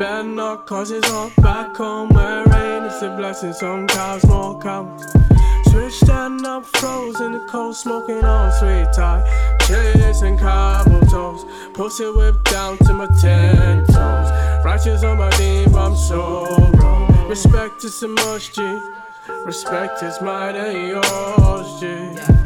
Better 0.00 0.24
not 0.24 0.66
cause 0.66 0.90
it's 0.90 1.08
all 1.12 1.30
back 1.36 1.76
home 1.76 2.08
where 2.08 2.44
rain 2.46 2.82
is 2.82 3.02
a 3.02 3.10
blessing. 3.16 3.52
Some 3.52 3.86
cows, 3.86 4.26
more 4.26 4.58
cows. 4.58 5.04
Switch 5.74 5.94
stand 5.94 6.46
up, 6.46 6.64
frozen 6.64 7.32
the 7.32 7.40
cold, 7.50 7.74
smoking 7.74 8.22
on 8.24 8.52
sweet 8.52 8.92
tie. 8.94 9.56
Chasing 9.66 10.38
cobble 10.38 11.00
toes, 11.06 11.44
pussy 11.72 12.08
whipped 12.10 12.48
down 12.48 12.78
to 12.86 12.92
my 12.92 13.08
ten 13.20 13.84
toes. 13.86 14.30
Righteous 14.64 15.02
on 15.02 15.18
my 15.18 15.36
beam, 15.36 15.74
I'm 15.74 15.96
so 15.96 16.44
wrong. 16.74 17.28
Respect 17.28 17.82
is 17.82 18.00
a 18.04 18.08
must, 18.08 18.54
G. 18.54 18.80
Respect 19.44 20.00
is 20.04 20.20
mine 20.20 20.54
and 20.54 20.88
yours, 20.90 21.80
G. 21.80 22.43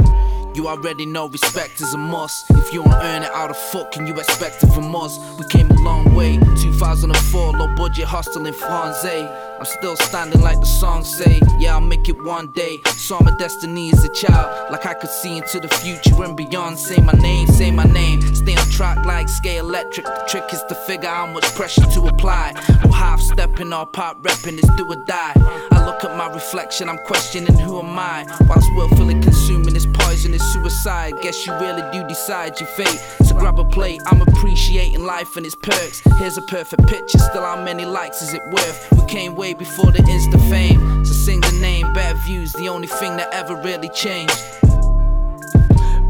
Already 0.68 1.06
know 1.06 1.26
respect 1.28 1.80
is 1.80 1.94
a 1.94 1.98
must. 1.98 2.50
If 2.50 2.74
you 2.74 2.82
don't 2.82 2.92
earn 2.92 3.22
it, 3.22 3.32
how 3.32 3.48
the 3.48 3.54
fuck 3.54 3.92
can 3.92 4.06
you 4.06 4.12
expect 4.12 4.62
it 4.62 4.66
from 4.74 4.94
us? 4.94 5.18
We 5.38 5.46
came 5.46 5.70
a 5.70 5.80
long 5.80 6.14
way. 6.14 6.36
2004, 6.60 7.52
low 7.52 7.74
budget 7.74 8.04
hostel 8.04 8.44
in 8.44 8.52
France. 8.52 9.02
I'm 9.02 9.64
still 9.64 9.96
standing 9.96 10.42
like 10.42 10.60
the 10.60 10.66
song 10.66 11.04
say. 11.04 11.40
Yeah, 11.58 11.74
I'll 11.74 11.80
make 11.80 12.10
it 12.10 12.22
one 12.22 12.48
day. 12.48 12.82
Saw 12.84 13.18
my 13.22 13.34
destiny 13.38 13.90
as 13.92 14.04
a 14.04 14.10
child, 14.10 14.70
like 14.70 14.84
I 14.84 14.92
could 14.92 15.08
see 15.08 15.38
into 15.38 15.58
the 15.58 15.68
future 15.68 16.22
and 16.22 16.36
beyond. 16.36 16.78
Say 16.78 16.98
my 16.98 17.14
name, 17.14 17.46
say 17.48 17.70
my 17.70 17.84
name. 17.84 18.20
Stay 18.34 18.54
on 18.54 18.68
track 18.70 19.06
like 19.06 19.28
scale 19.30 19.66
electric. 19.66 20.04
The 20.04 20.24
trick 20.28 20.52
is 20.52 20.62
to 20.64 20.74
figure 20.74 21.08
how 21.08 21.26
much 21.26 21.46
pressure 21.54 21.86
to 21.86 22.06
apply. 22.08 22.52
Half 22.92 23.20
stepping 23.22 23.72
or 23.72 23.86
pop 23.86 24.22
repping, 24.22 24.58
it's 24.58 24.68
do 24.76 24.86
or 24.86 25.02
die. 25.06 25.32
I 25.72 25.86
look 25.86 26.04
at 26.04 26.14
my 26.16 26.30
reflection, 26.32 26.90
I'm 26.90 26.98
questioning 26.98 27.58
who 27.58 27.80
am 27.80 27.98
I. 27.98 28.26
Whilst 28.48 28.68
willfully 28.74 29.14
consuming 29.14 29.74
this 29.74 29.86
poison, 30.18 30.34
is 30.34 30.52
suicide. 30.52 31.14
Guess 31.22 31.46
you 31.46 31.52
really 31.54 31.82
do 31.92 32.06
decide 32.06 32.58
your 32.60 32.68
fate. 32.68 33.00
So 33.24 33.34
grab 33.36 33.58
a 33.58 33.64
plate, 33.64 34.00
I'm 34.06 34.20
appreciating 34.22 35.04
life 35.04 35.36
and 35.36 35.46
its 35.46 35.54
perks. 35.54 36.00
Here's 36.18 36.36
a 36.36 36.42
perfect 36.42 36.86
picture, 36.88 37.18
still 37.18 37.42
how 37.42 37.62
many 37.62 37.84
likes 37.84 38.22
is 38.22 38.34
it 38.34 38.42
worth? 38.50 38.92
We 38.92 39.06
came 39.06 39.36
way 39.36 39.54
before 39.54 39.92
the 39.92 39.98
Insta 39.98 40.40
fame. 40.50 41.04
So 41.04 41.12
sing 41.12 41.40
the 41.40 41.52
name, 41.60 41.92
bad 41.92 42.16
views, 42.26 42.52
the 42.52 42.68
only 42.68 42.88
thing 42.88 43.16
that 43.16 43.32
ever 43.32 43.54
really 43.54 43.88
changed. 43.90 44.36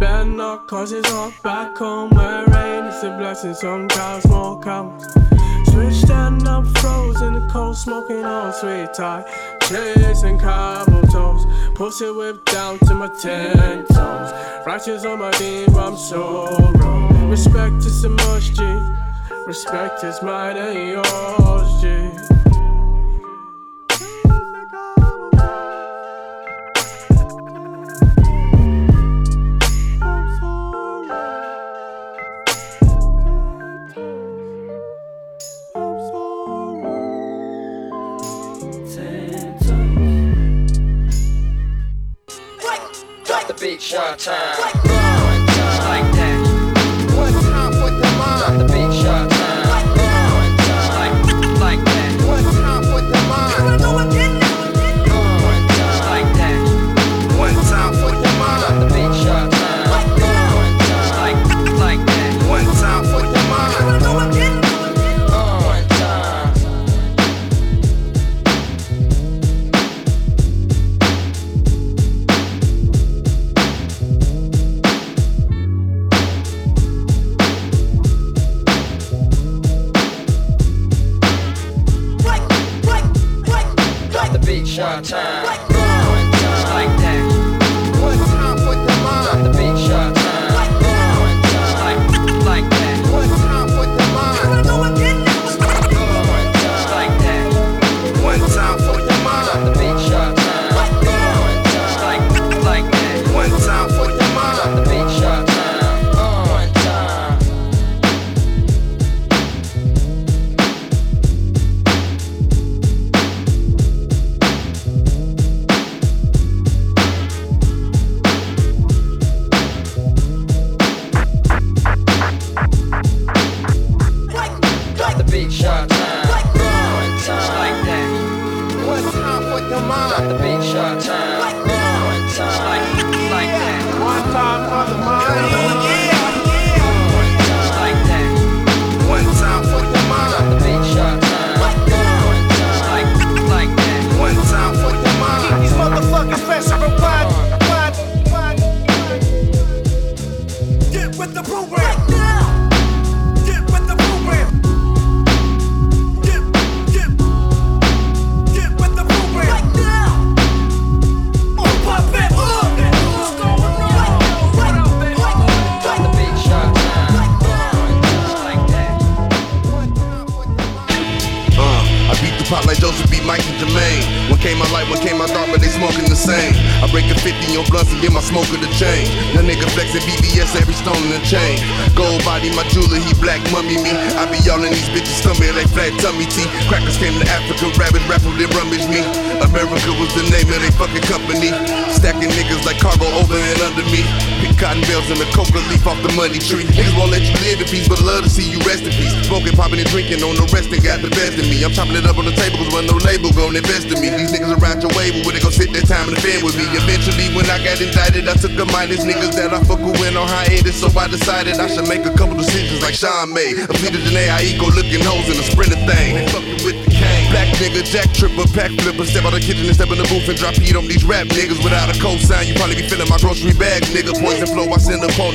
Not 0.01 0.69
cause 0.69 0.93
it's 0.93 1.11
all 1.11 1.33
back 1.43 1.77
home 1.77 2.11
where 2.11 2.45
rain 2.47 2.85
is 2.85 3.03
a 3.03 3.11
blessing. 3.19 3.55
Some 3.55 3.89
cows, 3.89 4.25
more 4.29 4.61
cows. 4.61 5.03
Switch 5.79 5.95
stand 5.95 6.49
up, 6.49 6.67
frozen 6.79 7.35
the 7.35 7.49
cold, 7.53 7.77
smoking 7.77 8.25
on 8.25 8.53
sweet 8.53 8.93
tie. 8.95 9.23
Chasing 9.61 10.37
cobble 10.37 11.03
toes, 11.03 11.47
pussy 11.77 12.11
whipped 12.11 12.53
down 12.53 12.81
to 12.81 12.95
my 12.95 13.07
ten 13.07 13.87
toes. 13.87 14.33
Righteous 14.67 15.05
on 15.05 15.21
my 15.21 15.31
beam, 15.39 15.73
I'm 15.77 15.97
so 15.97 16.49
wrong. 16.79 17.31
Respect 17.31 17.77
is 17.77 18.03
a 18.03 18.09
must, 18.09 18.55
G. 18.55 18.63
Respect 19.47 20.03
is 20.03 20.21
mine 20.21 20.57
and 20.57 20.89
yours, 20.89 21.81
G. 21.81 22.18
beach 43.61 43.93
one 43.93 44.17
time. 44.17 44.88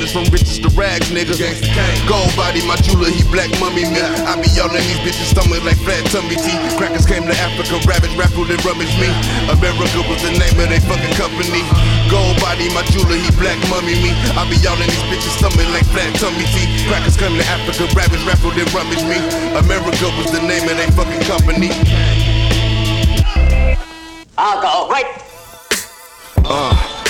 Opponents 0.04 0.12
from 0.12 0.36
riches 0.36 0.58
to 0.60 0.68
rags, 0.76 1.08
nigga. 1.08 1.32
Gold 2.04 2.28
body, 2.36 2.60
my 2.68 2.76
jeweler, 2.84 3.08
he 3.08 3.24
black 3.32 3.48
mummy 3.56 3.88
me. 3.88 4.04
I 4.28 4.36
be 4.36 4.52
yelling 4.52 4.84
these 4.84 5.00
bitches 5.00 5.32
stomach 5.32 5.64
like 5.64 5.80
flat 5.80 6.04
tummy 6.12 6.36
tea. 6.36 6.56
Crackers 6.76 7.06
came 7.06 7.24
to 7.24 7.32
Africa, 7.32 7.80
ravage, 7.88 8.12
raffled 8.12 8.50
and 8.52 8.60
rummaged 8.64 8.92
me. 9.00 9.08
America 9.48 10.04
was 10.04 10.20
the 10.20 10.36
name 10.36 10.60
of 10.60 10.68
they 10.68 10.80
fucking 10.84 11.14
company. 11.16 11.64
Gold 12.12 12.36
body, 12.44 12.68
my 12.76 12.84
jeweler, 12.92 13.16
he 13.16 13.30
black 13.40 13.56
mummy 13.72 13.96
me. 14.04 14.12
I 14.36 14.44
be 14.44 14.60
yelling 14.60 14.88
these 14.92 15.06
bitches 15.08 15.40
stomach 15.40 15.68
like 15.72 15.88
flat 15.88 16.12
tummy 16.20 16.44
tea. 16.52 16.68
Crackers 16.84 17.16
came 17.16 17.32
to 17.40 17.44
Africa, 17.48 17.88
ravage, 17.96 18.24
raffled 18.28 18.60
and 18.60 18.68
rummaged 18.76 19.08
me. 19.08 19.16
America 19.56 20.08
was 20.20 20.28
the 20.28 20.42
name 20.44 20.68
of 20.68 20.76
they 20.76 20.90
fucking 20.92 21.24
company. 21.24 21.72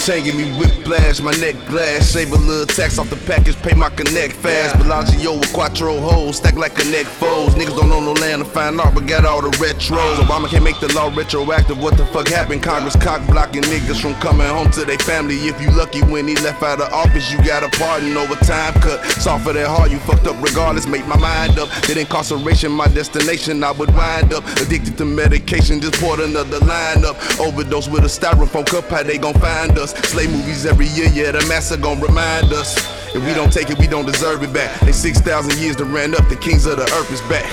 Give 0.05 0.37
me 0.37 0.53
whiplash, 0.59 1.23
my 1.23 1.33
neck 1.41 1.57
glass. 1.67 2.11
Save 2.11 2.33
a 2.33 2.37
little 2.37 2.67
tax 2.67 2.99
off 2.99 3.09
the 3.09 3.17
package, 3.25 3.57
pay 3.63 3.75
my 3.75 3.89
connect 3.89 4.35
fast. 4.35 4.77
Bellagio 4.77 5.39
with 5.39 5.51
quattro 5.55 5.99
hoes, 5.99 6.37
stack 6.37 6.57
like 6.57 6.75
connect 6.75 7.09
foes. 7.09 7.55
Niggas 7.55 7.75
don't 7.75 7.89
know 7.89 8.01
no 8.01 8.13
land 8.13 8.45
to 8.45 8.51
find 8.51 8.79
art, 8.79 8.95
but 8.95 9.07
got 9.07 9.25
all 9.25 9.41
the 9.41 9.49
retros. 9.57 10.17
Obama 10.17 10.47
can't 10.47 10.63
make 10.63 10.79
the 10.79 10.93
law 10.93 11.09
retroactive. 11.09 11.83
What 11.83 11.97
the 11.97 12.05
fuck 12.07 12.29
happened? 12.29 12.63
Congress 12.63 12.97
cock 12.97 13.27
blocking 13.27 13.63
niggas 13.63 13.99
from 14.01 14.15
coming 14.17 14.47
home 14.47 14.71
to 14.73 14.85
their 14.85 14.99
family. 14.99 15.37
If 15.37 15.59
you 15.63 15.71
lucky 15.71 16.03
when 16.03 16.29
he 16.29 16.37
left 16.37 16.63
out 16.63 16.83
of 16.83 16.93
office, 16.93 17.33
you 17.33 17.39
got 17.39 17.63
a 17.63 17.71
pardon 17.79 18.15
over 18.15 18.35
time 18.45 18.75
cut. 18.75 19.03
Soft 19.23 19.45
for 19.45 19.55
that 19.55 19.67
hard, 19.67 19.91
you 19.91 19.99
fucked 20.01 20.27
up 20.27 20.37
regardless. 20.43 20.87
Make 20.87 21.07
my 21.07 21.17
mind 21.17 21.59
up. 21.59 21.71
That 21.89 21.97
incarceration, 21.97 22.73
my 22.73 22.89
destination, 22.89 23.65
I 23.65 23.71
would 23.73 23.95
wind 23.95 24.35
up. 24.35 24.45
Addicted 24.61 24.99
to 24.99 25.07
medication, 25.07 25.81
just 25.81 25.95
poured 25.95 26.21
another 26.21 26.59
line 26.61 27.07
up. 27.07 27.17
Overdose 27.41 27.89
with 27.89 28.05
a 28.05 28.13
styrofoam 28.13 28.67
cup, 28.67 28.85
how 28.91 29.03
they 29.03 29.17
gon' 29.17 29.35
find 29.41 29.79
us? 29.79 29.94
Slay 30.03 30.27
movies 30.27 30.67
every 30.67 30.87
year, 30.89 31.09
yeah, 31.13 31.33
the 31.33 31.45
massa 31.47 31.77
gon' 31.77 32.01
remind 32.01 32.53
us. 32.53 32.77
If 33.15 33.25
we 33.25 33.33
don't 33.33 33.53
take 33.53 33.71
it, 33.71 33.79
we 33.79 33.87
don't 33.87 34.07
deserve 34.07 34.43
it 34.43 34.53
back. 34.53 34.81
They 34.81 34.93
6,000 34.93 35.59
years 35.59 35.77
to 35.77 35.85
ran 35.85 36.15
up, 36.15 36.29
the 36.29 36.37
kings 36.37 36.67
of 36.67 36.79
the 36.79 36.85
earth 36.95 37.13
is 37.13 37.21
back. 37.23 37.47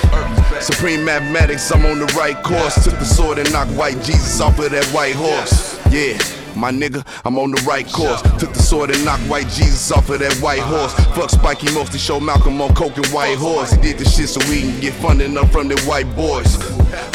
Supreme 0.60 1.04
mathematics, 1.04 1.70
I'm 1.70 1.86
on 1.86 2.00
the 2.00 2.06
right 2.18 2.40
course. 2.42 2.82
Took 2.84 2.98
the 2.98 3.04
sword 3.04 3.38
and 3.38 3.50
knocked 3.52 3.72
white 3.72 4.02
Jesus 4.02 4.40
off 4.40 4.58
of 4.58 4.70
that 4.70 4.84
white 4.86 5.14
horse. 5.14 5.78
Yeah. 5.90 6.18
My 6.54 6.70
nigga, 6.70 7.06
I'm 7.24 7.38
on 7.38 7.52
the 7.52 7.62
right 7.62 7.86
course. 7.86 8.20
Took 8.38 8.52
the 8.52 8.62
sword 8.62 8.90
and 8.90 9.02
knocked 9.04 9.22
white 9.22 9.48
Jesus 9.48 9.90
off 9.90 10.10
of 10.10 10.18
that 10.18 10.34
white 10.42 10.60
horse. 10.60 10.92
Fuck 11.16 11.30
Spike, 11.30 11.60
he 11.60 11.72
mostly 11.74 11.98
showed 11.98 12.20
Malcolm 12.20 12.60
on 12.60 12.74
coke 12.74 12.96
and 12.96 13.06
white 13.06 13.38
horse. 13.38 13.72
He 13.72 13.80
did 13.80 13.98
the 13.98 14.04
shit 14.04 14.28
so 14.28 14.40
we 14.50 14.60
can 14.60 14.80
get 14.80 14.92
funding 14.94 15.38
up 15.38 15.50
from 15.50 15.68
the 15.68 15.80
white 15.82 16.14
boys. 16.14 16.58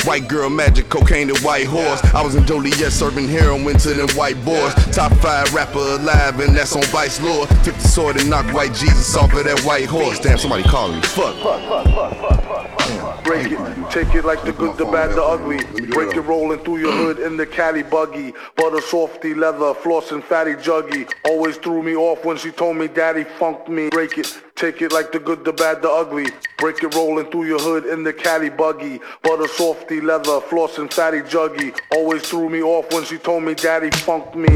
White 0.05 0.27
girl 0.27 0.49
magic, 0.49 0.89
cocaine 0.89 1.29
and 1.29 1.39
white 1.39 1.67
horse. 1.67 2.03
I 2.13 2.23
was 2.23 2.35
in 2.35 2.45
Joliet 2.45 2.91
serving 2.91 3.27
heroin 3.27 3.77
to 3.77 3.93
them 3.93 4.09
white 4.15 4.43
boys. 4.45 4.73
Top 4.95 5.11
five 5.13 5.53
rapper 5.53 5.79
alive, 5.79 6.39
and 6.39 6.55
that's 6.55 6.75
on 6.75 6.83
Vice 6.85 7.21
Lord. 7.21 7.49
Took 7.63 7.75
the 7.75 7.87
sword 7.87 8.17
and 8.17 8.29
knocked 8.29 8.53
white 8.53 8.73
Jesus 8.73 9.15
off 9.15 9.33
of 9.33 9.43
that 9.43 9.59
white 9.61 9.85
horse. 9.85 10.19
Damn, 10.19 10.37
somebody 10.37 10.63
calling 10.63 10.97
me. 10.97 11.07
Fuck. 11.07 11.35
Break 13.23 13.51
it, 13.51 13.59
take 13.91 14.15
it 14.15 14.23
like 14.23 14.43
the 14.43 14.53
good, 14.53 14.77
the 14.77 14.85
bad, 14.85 15.11
the 15.11 15.21
ugly. 15.21 15.57
Break 15.87 16.15
it 16.15 16.21
rolling 16.21 16.59
through 16.59 16.77
your 16.77 16.93
hood 16.93 17.19
in 17.19 17.35
the 17.35 17.45
caddy 17.45 17.83
buggy. 17.83 18.33
Butter 18.55 18.79
softy 18.79 19.33
leather, 19.33 19.73
floss 19.73 20.11
and 20.11 20.23
fatty 20.23 20.53
juggy. 20.53 21.11
Always 21.25 21.57
threw 21.57 21.83
me 21.83 21.95
off 21.95 22.23
when 22.23 22.37
she 22.37 22.51
told 22.51 22.77
me 22.77 22.87
daddy 22.87 23.25
funked 23.25 23.67
me. 23.67 23.89
Break 23.89 24.17
it, 24.17 24.41
take 24.57 24.81
it 24.81 24.91
like 24.91 25.11
the 25.11 25.19
good, 25.19 25.45
the 25.45 25.53
bad, 25.53 25.81
the 25.83 25.89
ugly. 25.89 26.25
Break 26.57 26.83
it 26.83 26.93
rolling 26.95 27.29
through 27.31 27.45
your 27.45 27.59
hood 27.59 27.85
in 27.85 28.03
the 28.03 28.11
caddy 28.11 28.49
buggy. 28.49 28.99
Butter 29.21 29.47
softy 29.47 30.01
leather, 30.01 30.41
floss 30.41 30.79
and 30.79 30.91
fatty 30.91 31.21
juggy. 31.21 31.77
Always 31.95 32.27
threw 32.27 32.49
me 32.49 32.61
off 32.61 32.91
when 32.91 33.05
she 33.05 33.17
told 33.17 33.43
me 33.43 33.53
daddy 33.53 33.91
funked 33.91 34.35
me. 34.35 34.49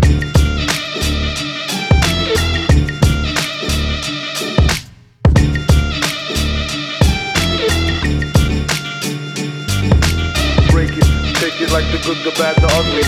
Break 10.72 10.98
it, 10.98 11.06
take 11.36 11.62
it 11.62 11.72
like 11.72 11.86
the 11.92 12.02
good, 12.04 12.18
the 12.26 12.32
bad, 12.38 12.56
the 12.58 12.68
ugly. 12.74 13.04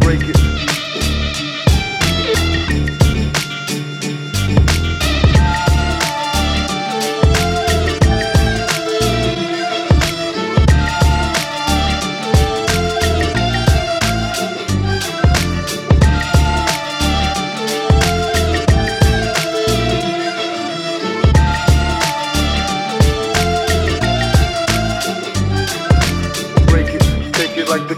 Break 0.00 0.22
it. 0.22 0.49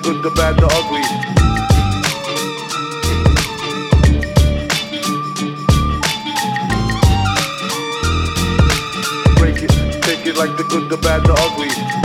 Good, 0.02 0.22
the 0.22 0.30
bad, 0.30 0.56
the 0.56 0.66
ugly. 0.66 1.02
Break 9.36 9.62
it, 9.62 10.02
take 10.02 10.26
it 10.26 10.36
like 10.36 10.56
the 10.56 10.64
good, 10.64 10.88
the 10.90 10.96
bad, 10.96 11.24
the 11.24 11.34
ugly. 11.34 12.01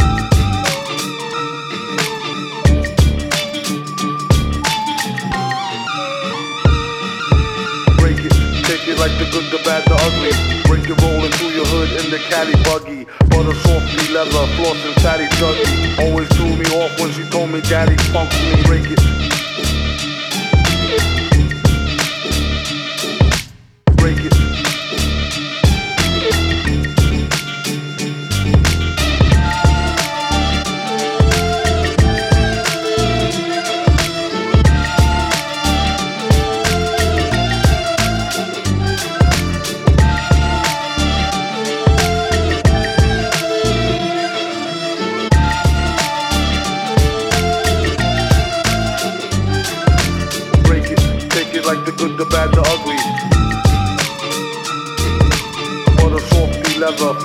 It, 8.90 8.98
like 9.00 9.12
the 9.20 9.26
good, 9.32 9.46
the 9.52 9.62
bad, 9.64 9.84
the 9.86 9.96
ugly. 10.08 10.32
Break 10.68 10.90
it 10.90 11.02
rolling 11.02 11.32
through 11.32 11.52
your 11.52 11.66
hood 11.66 11.92
in 12.04 12.12
the 12.12 12.20
caddy 12.30 12.56
buggy. 12.64 13.06
Butter 13.30 13.56
softy 13.64 14.14
leather, 14.14 14.46
floss 14.56 14.80
and 14.86 14.96
fatty 15.02 15.28
juggy. 15.38 16.00
Always 16.00 16.28
threw 16.36 16.56
me 16.56 16.66
off 16.76 16.92
when 17.00 17.12
she 17.12 17.24
told 17.30 17.50
me 17.50 17.62
daddy 17.62 17.96
funked 18.12 18.34
me. 18.34 18.64
Break 18.64 18.92
it. 18.92 19.37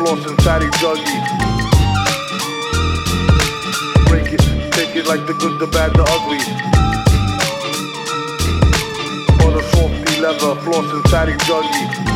Floss 0.05 0.27
and 0.27 0.43
fatty 0.43 0.67
juggy. 0.83 1.19
Break 4.09 4.33
it, 4.33 4.41
take 4.73 4.97
it 4.97 5.07
like 5.07 5.25
the 5.27 5.35
good, 5.35 5.61
the 5.61 5.67
bad, 5.69 5.93
the 5.95 6.03
ugly. 6.03 6.39
Butter 9.39 9.63
softy 9.71 10.21
leather, 10.21 10.61
floss 10.63 10.93
and 10.93 11.05
fatty 11.05 11.35
juggy. 11.47 12.12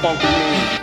palco. 0.00 0.79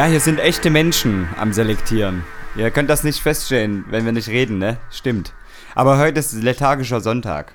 Ja, 0.00 0.06
hier 0.06 0.20
sind 0.20 0.40
echte 0.40 0.70
Menschen 0.70 1.28
am 1.36 1.52
Selektieren. 1.52 2.24
Ihr 2.56 2.70
könnt 2.70 2.88
das 2.88 3.04
nicht 3.04 3.20
feststellen, 3.20 3.84
wenn 3.90 4.06
wir 4.06 4.12
nicht 4.12 4.30
reden, 4.30 4.56
ne? 4.56 4.78
Stimmt. 4.90 5.34
Aber 5.74 5.98
heute 5.98 6.20
ist 6.20 6.32
lethargischer 6.32 7.02
Sonntag. 7.02 7.54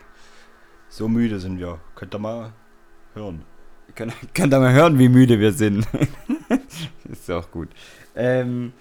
So 0.88 1.08
müde 1.08 1.40
sind 1.40 1.58
wir. 1.58 1.80
Könnt 1.96 2.14
ihr 2.14 2.20
mal 2.20 2.54
hören. 3.16 3.42
Könnt, 3.96 4.14
könnt 4.36 4.54
ihr 4.54 4.60
mal 4.60 4.74
hören, 4.74 5.00
wie 5.00 5.10
müde 5.10 5.40
wir 5.40 5.54
sind. 5.54 5.88
ist 7.12 7.32
auch 7.32 7.50
gut. 7.50 7.70
Ähm, 8.16 8.74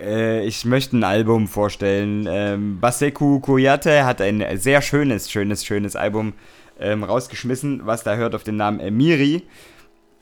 äh, 0.00 0.42
ich 0.46 0.64
möchte 0.64 0.96
ein 0.96 1.04
Album 1.04 1.46
vorstellen. 1.46 2.26
Ähm, 2.26 2.80
Baseku 2.80 3.38
Koyate 3.38 4.06
hat 4.06 4.22
ein 4.22 4.42
sehr 4.56 4.80
schönes, 4.80 5.30
schönes, 5.30 5.66
schönes 5.66 5.94
Album 5.94 6.32
ähm, 6.80 7.04
rausgeschmissen, 7.04 7.84
was 7.84 8.02
da 8.02 8.16
hört 8.16 8.34
auf 8.34 8.44
den 8.44 8.56
Namen 8.56 8.80
Emiri. 8.80 9.42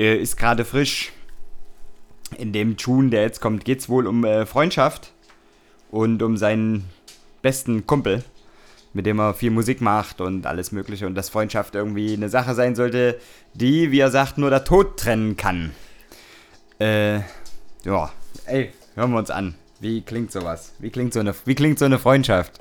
Äh, 0.00 0.16
ist 0.16 0.36
gerade 0.36 0.64
frisch. 0.64 1.12
In 2.38 2.52
dem 2.52 2.76
Tune, 2.76 3.10
der 3.10 3.22
jetzt 3.22 3.40
kommt, 3.40 3.64
geht 3.64 3.80
es 3.80 3.88
wohl 3.88 4.06
um 4.06 4.24
äh, 4.24 4.46
Freundschaft 4.46 5.12
und 5.90 6.22
um 6.22 6.36
seinen 6.36 6.88
besten 7.42 7.86
Kumpel, 7.86 8.24
mit 8.92 9.06
dem 9.06 9.18
er 9.18 9.34
viel 9.34 9.50
Musik 9.50 9.80
macht 9.80 10.20
und 10.20 10.46
alles 10.46 10.72
Mögliche. 10.72 11.06
Und 11.06 11.14
dass 11.14 11.28
Freundschaft 11.28 11.74
irgendwie 11.74 12.12
eine 12.12 12.28
Sache 12.28 12.54
sein 12.54 12.74
sollte, 12.74 13.18
die, 13.54 13.90
wie 13.90 14.00
er 14.00 14.10
sagt, 14.10 14.38
nur 14.38 14.50
der 14.50 14.64
Tod 14.64 14.98
trennen 14.98 15.36
kann. 15.36 15.72
Äh, 16.78 17.20
ja, 17.84 18.10
ey, 18.46 18.72
hören 18.94 19.12
wir 19.12 19.18
uns 19.18 19.30
an. 19.30 19.54
Wie 19.80 20.00
klingt 20.02 20.30
sowas? 20.32 20.72
Wie 20.78 20.90
klingt 20.90 21.12
so 21.12 21.20
eine, 21.20 21.34
wie 21.44 21.54
klingt 21.54 21.78
so 21.78 21.84
eine 21.84 21.98
Freundschaft? 21.98 22.60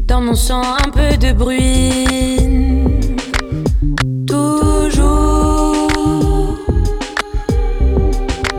Dans 0.00 0.20
mon 0.20 0.34
sang 0.34 0.62
un 0.62 0.90
peu 0.90 1.16
de 1.16 1.32
bruine. 1.32 3.16
Toujours 4.26 5.88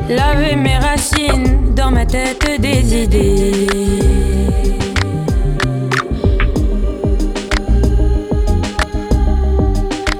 Laver 0.09 0.55
mes 0.55 0.77
racines 0.77 1.73
dans 1.73 1.91
ma 1.91 2.05
tête 2.05 2.61
des 2.61 3.03
idées. 3.03 3.67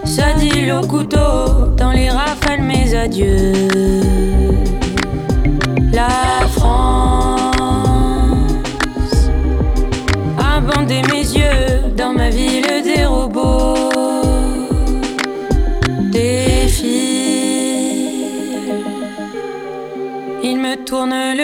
Ça 0.06 0.34
dit 0.40 0.66
le 0.66 0.82
couteau 0.88 1.68
dans 1.78 1.91
les 1.91 2.10
rafales 2.10 2.62
mes 2.62 2.95
adieux 2.95 4.24
tourne 20.86 21.35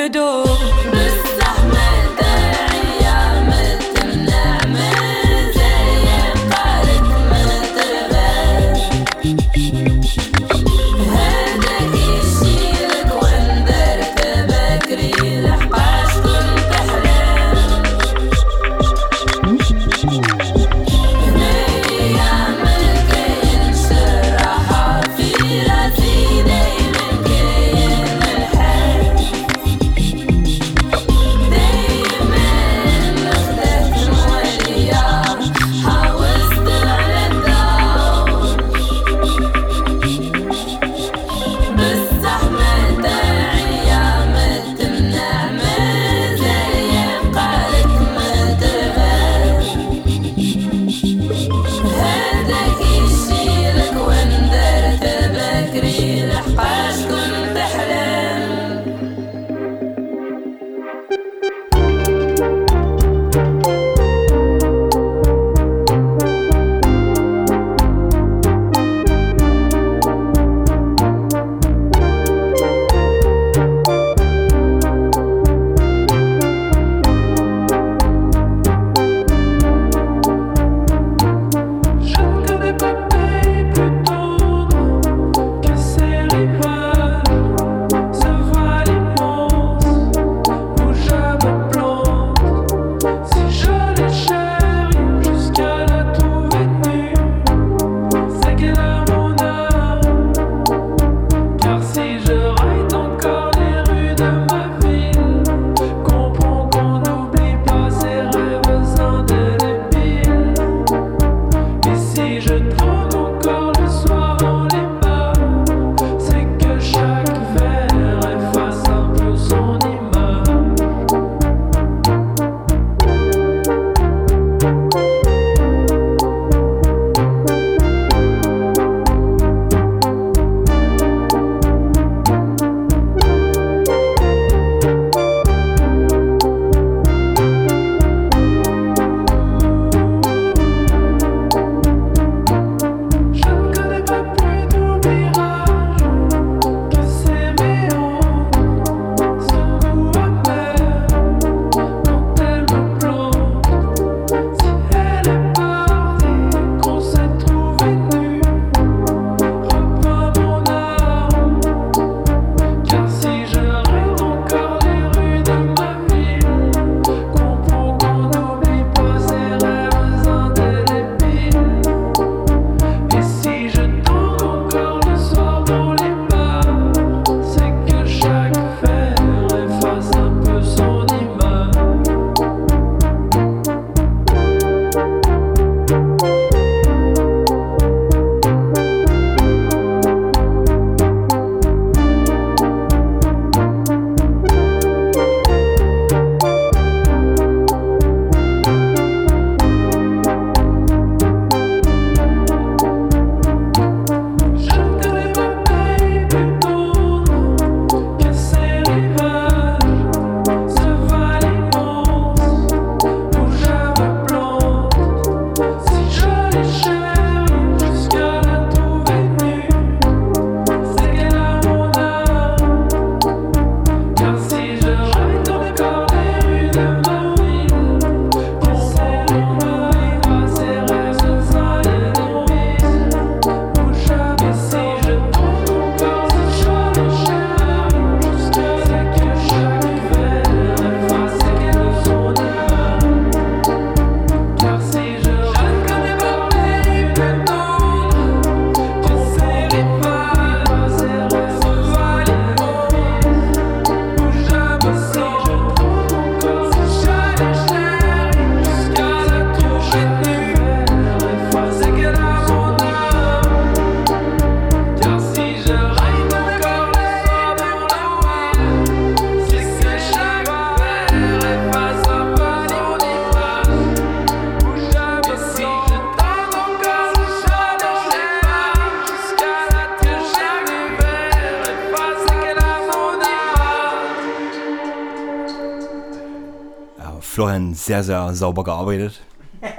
sehr, 287.92 288.04
sehr 288.04 288.34
sauber 288.34 288.64
gearbeitet. 288.64 289.22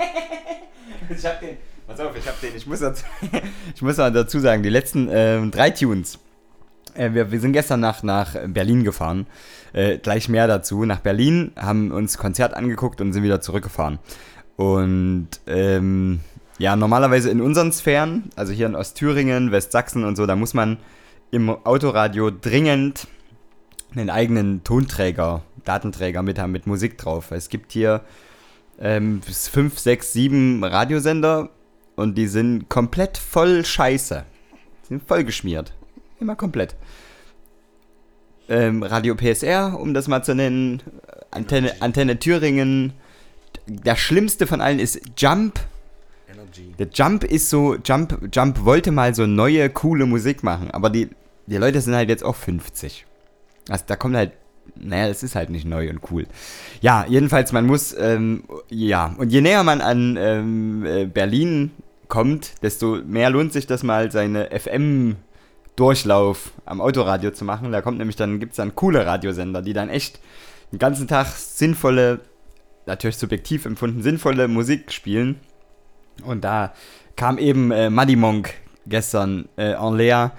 Ich 1.11 1.27
hab 1.27 1.41
den, 1.41 1.59
pass 1.87 2.01
auf, 2.01 2.17
ich 2.17 2.27
hab 2.27 2.41
den, 2.41 2.57
ich 2.57 2.67
muss 2.67 2.79
dazu, 2.79 3.05
ich 3.75 3.83
muss 3.83 3.97
dazu 3.97 4.39
sagen, 4.39 4.63
die 4.63 4.71
letzten 4.71 5.11
ähm, 5.13 5.51
drei 5.51 5.69
Tunes. 5.69 6.19
Äh, 6.95 7.13
wir, 7.13 7.31
wir 7.31 7.41
sind 7.41 7.53
gestern 7.53 7.81
nach, 7.81 8.03
nach 8.03 8.35
Berlin 8.47 8.83
gefahren. 8.83 9.27
Äh, 9.75 9.99
gleich 9.99 10.31
mehr 10.31 10.47
dazu. 10.47 10.87
Nach 10.87 11.01
Berlin, 11.01 11.53
haben 11.57 11.91
uns 11.91 12.17
Konzert 12.17 12.55
angeguckt 12.55 13.03
und 13.03 13.13
sind 13.13 13.25
wieder 13.25 13.43
zurückgefahren. 13.43 13.99
Und 14.57 15.29
ähm, 15.47 16.21
ja, 16.59 16.77
normalerweise 16.77 17.29
in 17.29 17.43
unseren 17.43 17.73
Sphären, 17.73 18.31
also 18.37 18.53
hier 18.53 18.67
in 18.67 18.77
Ostthüringen, 18.77 19.53
Westsachsen 19.53 20.05
und 20.05 20.17
so, 20.17 20.25
da 20.25 20.37
muss 20.37 20.55
man 20.55 20.79
im 21.31 21.51
Autoradio 21.51 22.31
dringend 22.31 23.07
einen 23.95 24.09
eigenen 24.09 24.65
Tonträger, 24.65 25.43
Datenträger 25.65 26.23
mit 26.23 26.39
haben, 26.39 26.53
mit 26.53 26.67
Musik 26.67 26.99
drauf. 26.99 27.31
Es 27.31 27.49
gibt 27.49 27.73
hier 27.73 28.03
ähm, 28.81 29.23
fünf, 29.23 29.79
sechs, 29.79 30.13
sieben 30.13 30.63
Radiosender 30.65 31.51
und 31.97 32.17
die 32.17 32.27
sind 32.27 32.69
komplett 32.69 33.19
voll 33.19 33.65
Scheiße. 33.65 34.25
Sind 34.89 35.07
voll 35.07 35.25
geschmiert. 35.25 35.73
Immer 36.21 36.37
komplett. 36.37 36.77
Ähm, 38.49 38.83
Radio 38.83 39.15
PSR, 39.15 39.79
um 39.79 39.95
das 39.95 40.09
mal 40.09 40.23
zu 40.23 40.35
nennen. 40.35 40.83
Antenne, 41.31 41.81
Antenne 41.81 42.19
Thüringen. 42.19 42.93
Der 43.67 43.97
schlimmste 43.97 44.47
von 44.47 44.61
allen 44.61 44.79
ist 44.79 45.01
Jump. 45.17 45.61
Der 46.79 46.89
Jump 46.93 47.25
ist 47.25 47.49
so, 47.49 47.77
Jump, 47.77 48.29
Jump 48.33 48.65
wollte 48.65 48.91
mal 48.91 49.15
so 49.15 49.27
neue, 49.27 49.71
coole 49.71 50.05
Musik 50.07 50.43
machen, 50.43 50.71
aber 50.71 50.91
die, 50.91 51.09
die 51.47 51.57
Leute 51.57 51.81
sind 51.81 51.95
halt 51.95 52.09
jetzt 52.09 52.25
auch 52.25 52.37
50. 52.37 53.07
Also 53.69 53.85
da 53.87 53.97
kommt 53.97 54.17
halt, 54.17 54.33
naja, 54.77 55.09
das 55.09 55.23
ist 55.23 55.35
halt 55.35 55.51
nicht 55.51 55.65
neu 55.65 55.91
und 55.91 56.01
cool. 56.11 56.27
Ja, 56.81 57.05
jedenfalls, 57.09 57.53
man 57.53 57.67
muss, 57.67 57.95
ähm, 57.99 58.45
ja, 58.69 59.15
und 59.19 59.31
je 59.31 59.41
näher 59.41 59.65
man 59.65 59.81
an 59.81 60.17
ähm, 60.19 60.85
äh, 60.85 61.07
Berlin 61.07 61.71
kommt, 62.09 62.63
desto 62.63 62.99
mehr 63.07 63.31
lohnt 63.31 63.53
sich 63.53 63.67
das 63.67 63.83
mal, 63.83 64.11
seine 64.11 64.51
FM-Durchlauf 64.51 66.53
am 66.67 66.81
Autoradio 66.81 67.31
zu 67.31 67.45
machen. 67.45 67.73
Da 67.73 67.81
kommt 67.81 67.99
nämlich 67.99 68.17
dann, 68.17 68.41
gibt 68.41 68.53
es 68.53 68.57
dann 68.57 68.75
coole 68.75 69.07
Radiosender, 69.07 69.63
die 69.63 69.73
dann 69.73 69.89
echt 69.89 70.21
den 70.73 70.79
ganzen 70.79 71.09
Tag 71.09 71.29
sinnvolle, 71.29 72.21
natürlich 72.87 73.17
subjektiv 73.17 73.67
empfunden, 73.67 74.03
sinnvolle 74.03 74.49
Musik 74.49 74.93
spielen. 74.93 75.41
Und 76.25 76.45
da 76.45 76.75
kam 77.17 77.39
eben 77.39 77.71
äh, 77.71 77.89
Muddy 77.89 78.17
Monk 78.17 78.55
gestern 78.87 79.49
äh, 79.57 79.73
en 79.73 79.95
l'air 79.95 80.33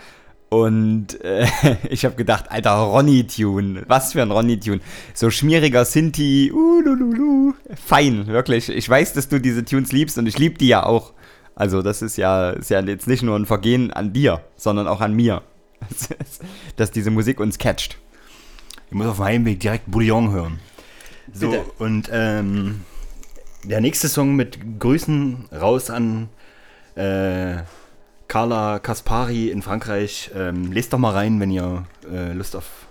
und 0.53 1.19
äh, 1.23 1.47
ich 1.89 2.05
habe 2.05 2.15
gedacht, 2.15 2.51
alter 2.51 2.73
Ronny-Tune, 2.73 3.83
was 3.87 4.13
für 4.13 4.21
ein 4.21 4.29
Ronny-Tune. 4.29 4.81
So 5.15 5.31
schmieriger 5.31 5.83
Sinti, 5.83 6.51
uh, 6.53 6.79
lululu. 6.79 7.53
fein, 7.75 8.27
wirklich. 8.27 8.69
Ich 8.69 8.87
weiß, 8.87 9.13
dass 9.13 9.29
du 9.29 9.39
diese 9.39 9.65
Tunes 9.65 9.91
liebst 9.91 10.17
und 10.19 10.27
ich 10.27 10.37
liebe 10.37 10.59
die 10.59 10.67
ja 10.67 10.85
auch. 10.85 11.13
Also 11.55 11.81
das 11.81 12.03
ist 12.03 12.17
ja, 12.17 12.51
ist 12.51 12.69
ja 12.69 12.81
jetzt 12.81 13.07
nicht 13.07 13.23
nur 13.23 13.35
ein 13.35 13.47
Vergehen 13.47 13.91
an 13.91 14.13
dir, 14.13 14.41
sondern 14.55 14.87
auch 14.87 15.01
an 15.01 15.13
mir, 15.13 15.41
dass 16.75 16.91
diese 16.91 17.09
Musik 17.09 17.39
uns 17.39 17.57
catcht. 17.57 17.97
Ich 18.89 18.93
muss 18.95 19.07
auf 19.07 19.17
dem 19.17 19.25
Heimweg 19.25 19.59
direkt 19.59 19.89
Bouillon 19.89 20.31
hören. 20.31 20.59
So, 21.33 21.49
Bitte. 21.49 21.65
und 21.79 22.09
ähm, 22.11 22.81
der 23.63 23.81
nächste 23.81 24.07
Song 24.07 24.35
mit 24.35 24.79
Grüßen 24.79 25.45
raus 25.51 25.89
an 25.89 26.29
äh, 26.95 27.63
Carla 28.33 28.79
Kaspari 28.79 29.51
in 29.51 29.61
Frankreich. 29.61 30.31
Ähm, 30.33 30.71
lest 30.71 30.91
doch 30.91 30.97
mal 30.97 31.11
rein, 31.11 31.39
wenn 31.39 31.51
ihr 31.51 31.85
äh, 32.11 32.33
Lust 32.33 32.55
auf 32.55 32.87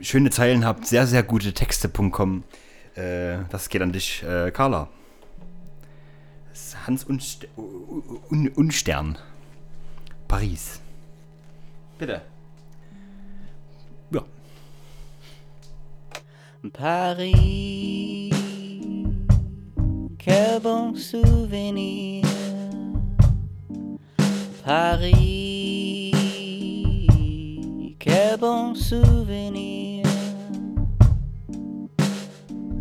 schöne 0.00 0.30
Zeilen 0.30 0.64
habt. 0.64 0.88
Sehr, 0.88 1.06
sehr 1.06 1.22
gute 1.22 1.52
Texte.com. 1.52 2.42
Äh, 2.96 3.44
das 3.48 3.68
geht 3.68 3.82
an 3.82 3.92
dich, 3.92 4.24
äh, 4.24 4.50
Carla. 4.50 4.88
Das 6.48 6.66
ist 6.66 6.86
Hans 6.88 7.04
Unst 7.04 7.46
Un 7.56 8.48
Unstern. 8.56 9.18
Paris. 10.26 10.80
Bitte. 11.96 12.22
Ja. 14.10 14.24
Paris, 16.72 18.34
quel 20.18 20.58
bon 20.60 20.96
souvenir. 20.96 22.26
Paris, 24.66 26.12
quel 28.00 28.36
bon 28.36 28.74
souvenir. 28.74 30.02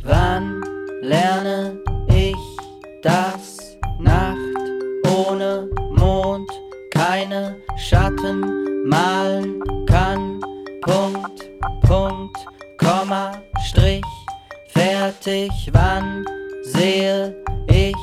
Wann 0.03 0.63
lerne 1.03 1.77
ich, 2.09 2.35
dass 3.03 3.77
Nacht 3.99 4.65
ohne 5.15 5.69
Mond 5.91 6.49
keine 6.89 7.55
Schatten 7.77 8.87
malen 8.89 9.61
kann? 9.85 10.41
Punkt, 10.81 11.47
Punkt, 11.83 12.37
Komma, 12.79 13.33
Strich, 13.63 14.01
fertig. 14.69 15.51
Wann 15.71 16.25
sehe 16.63 17.35
ich 17.67 17.95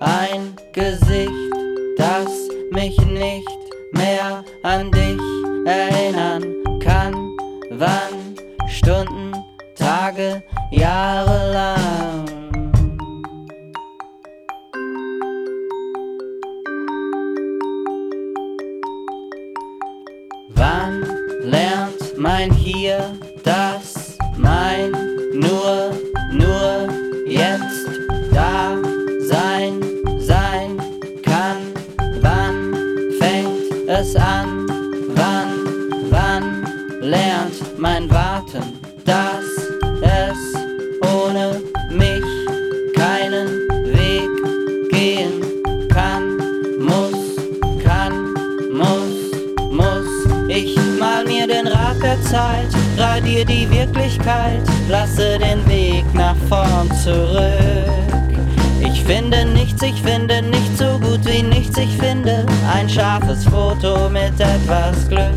ein 0.00 0.54
Gesicht, 0.74 1.30
das 1.96 2.28
mich 2.74 2.98
nicht 3.06 3.48
mehr 3.92 4.44
an 4.62 4.90
dich 4.90 5.20
erinnern 5.64 6.42
kann? 6.80 7.14
Wann 7.70 8.34
Stunden, 8.68 9.32
Tage, 9.76 10.42
Jahre 10.72 11.52
lang? 11.52 12.24
Wann 20.48 21.06
lernt 21.42 22.18
mein 22.18 22.52
Hier 22.52 23.16
das 23.44 23.83
es 34.04 34.16
an? 34.16 34.66
Wann, 35.14 35.50
wann 36.10 36.66
lernt 37.00 37.78
mein 37.78 38.10
Warten, 38.10 38.78
dass 39.04 39.46
es 40.02 40.40
ohne 41.14 41.60
mich 41.90 42.24
keinen 42.94 43.48
Weg 43.98 44.30
gehen 44.90 45.40
kann? 45.88 46.36
Muss, 46.78 47.22
kann, 47.82 48.34
muss, 48.72 49.16
muss. 49.70 50.10
Ich 50.48 50.76
mal 51.00 51.24
mir 51.24 51.46
den 51.46 51.66
Rad 51.66 52.02
der 52.02 52.20
Zeit, 52.22 52.68
radier 52.98 53.44
die 53.44 53.68
Wirklichkeit, 53.70 54.62
lasse 54.88 55.38
den 55.38 55.66
Weg 55.66 56.04
nach 56.12 56.36
vorn 56.48 56.90
zurück. 57.02 58.04
Ich 58.80 59.02
finde 59.02 59.46
nichts, 59.46 59.63
ich 59.84 60.00
finde 60.02 60.40
nichts 60.42 60.78
so 60.78 60.98
gut 60.98 61.24
wie 61.26 61.42
nichts, 61.42 61.76
ich 61.76 61.96
finde. 61.96 62.46
Ein 62.72 62.88
scharfes 62.88 63.44
Foto 63.44 64.08
mit 64.08 64.38
etwas 64.40 65.08
Glück, 65.08 65.34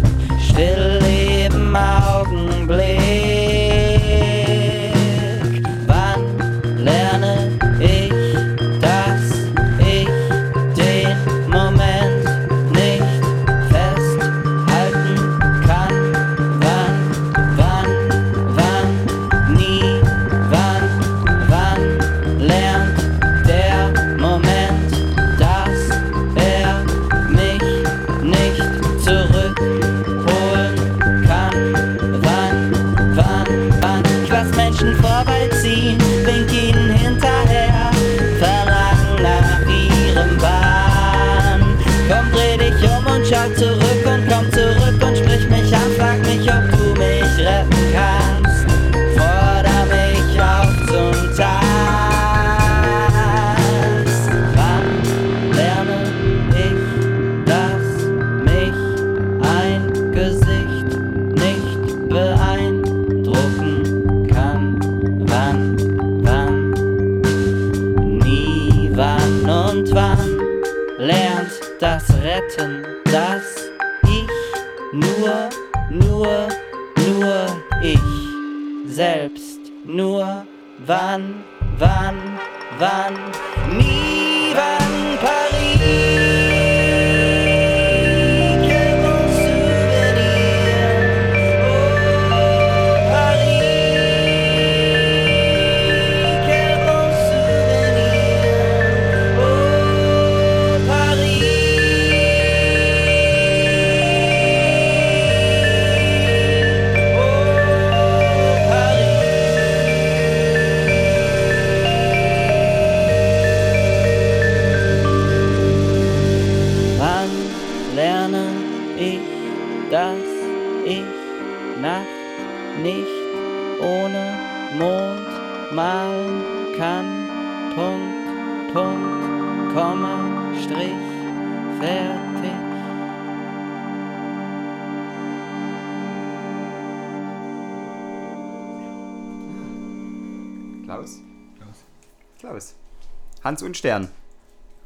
Stern. 143.77 144.09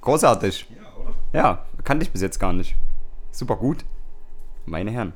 Großartig. 0.01 0.68
Ja, 0.69 1.01
oder? 1.01 1.13
Ja, 1.34 1.65
kannte 1.84 2.03
ich 2.03 2.11
bis 2.11 2.22
jetzt 2.22 2.39
gar 2.39 2.53
nicht. 2.53 2.76
Super 3.31 3.55
gut. 3.55 3.85
Meine 4.65 4.91
Herren. 4.91 5.13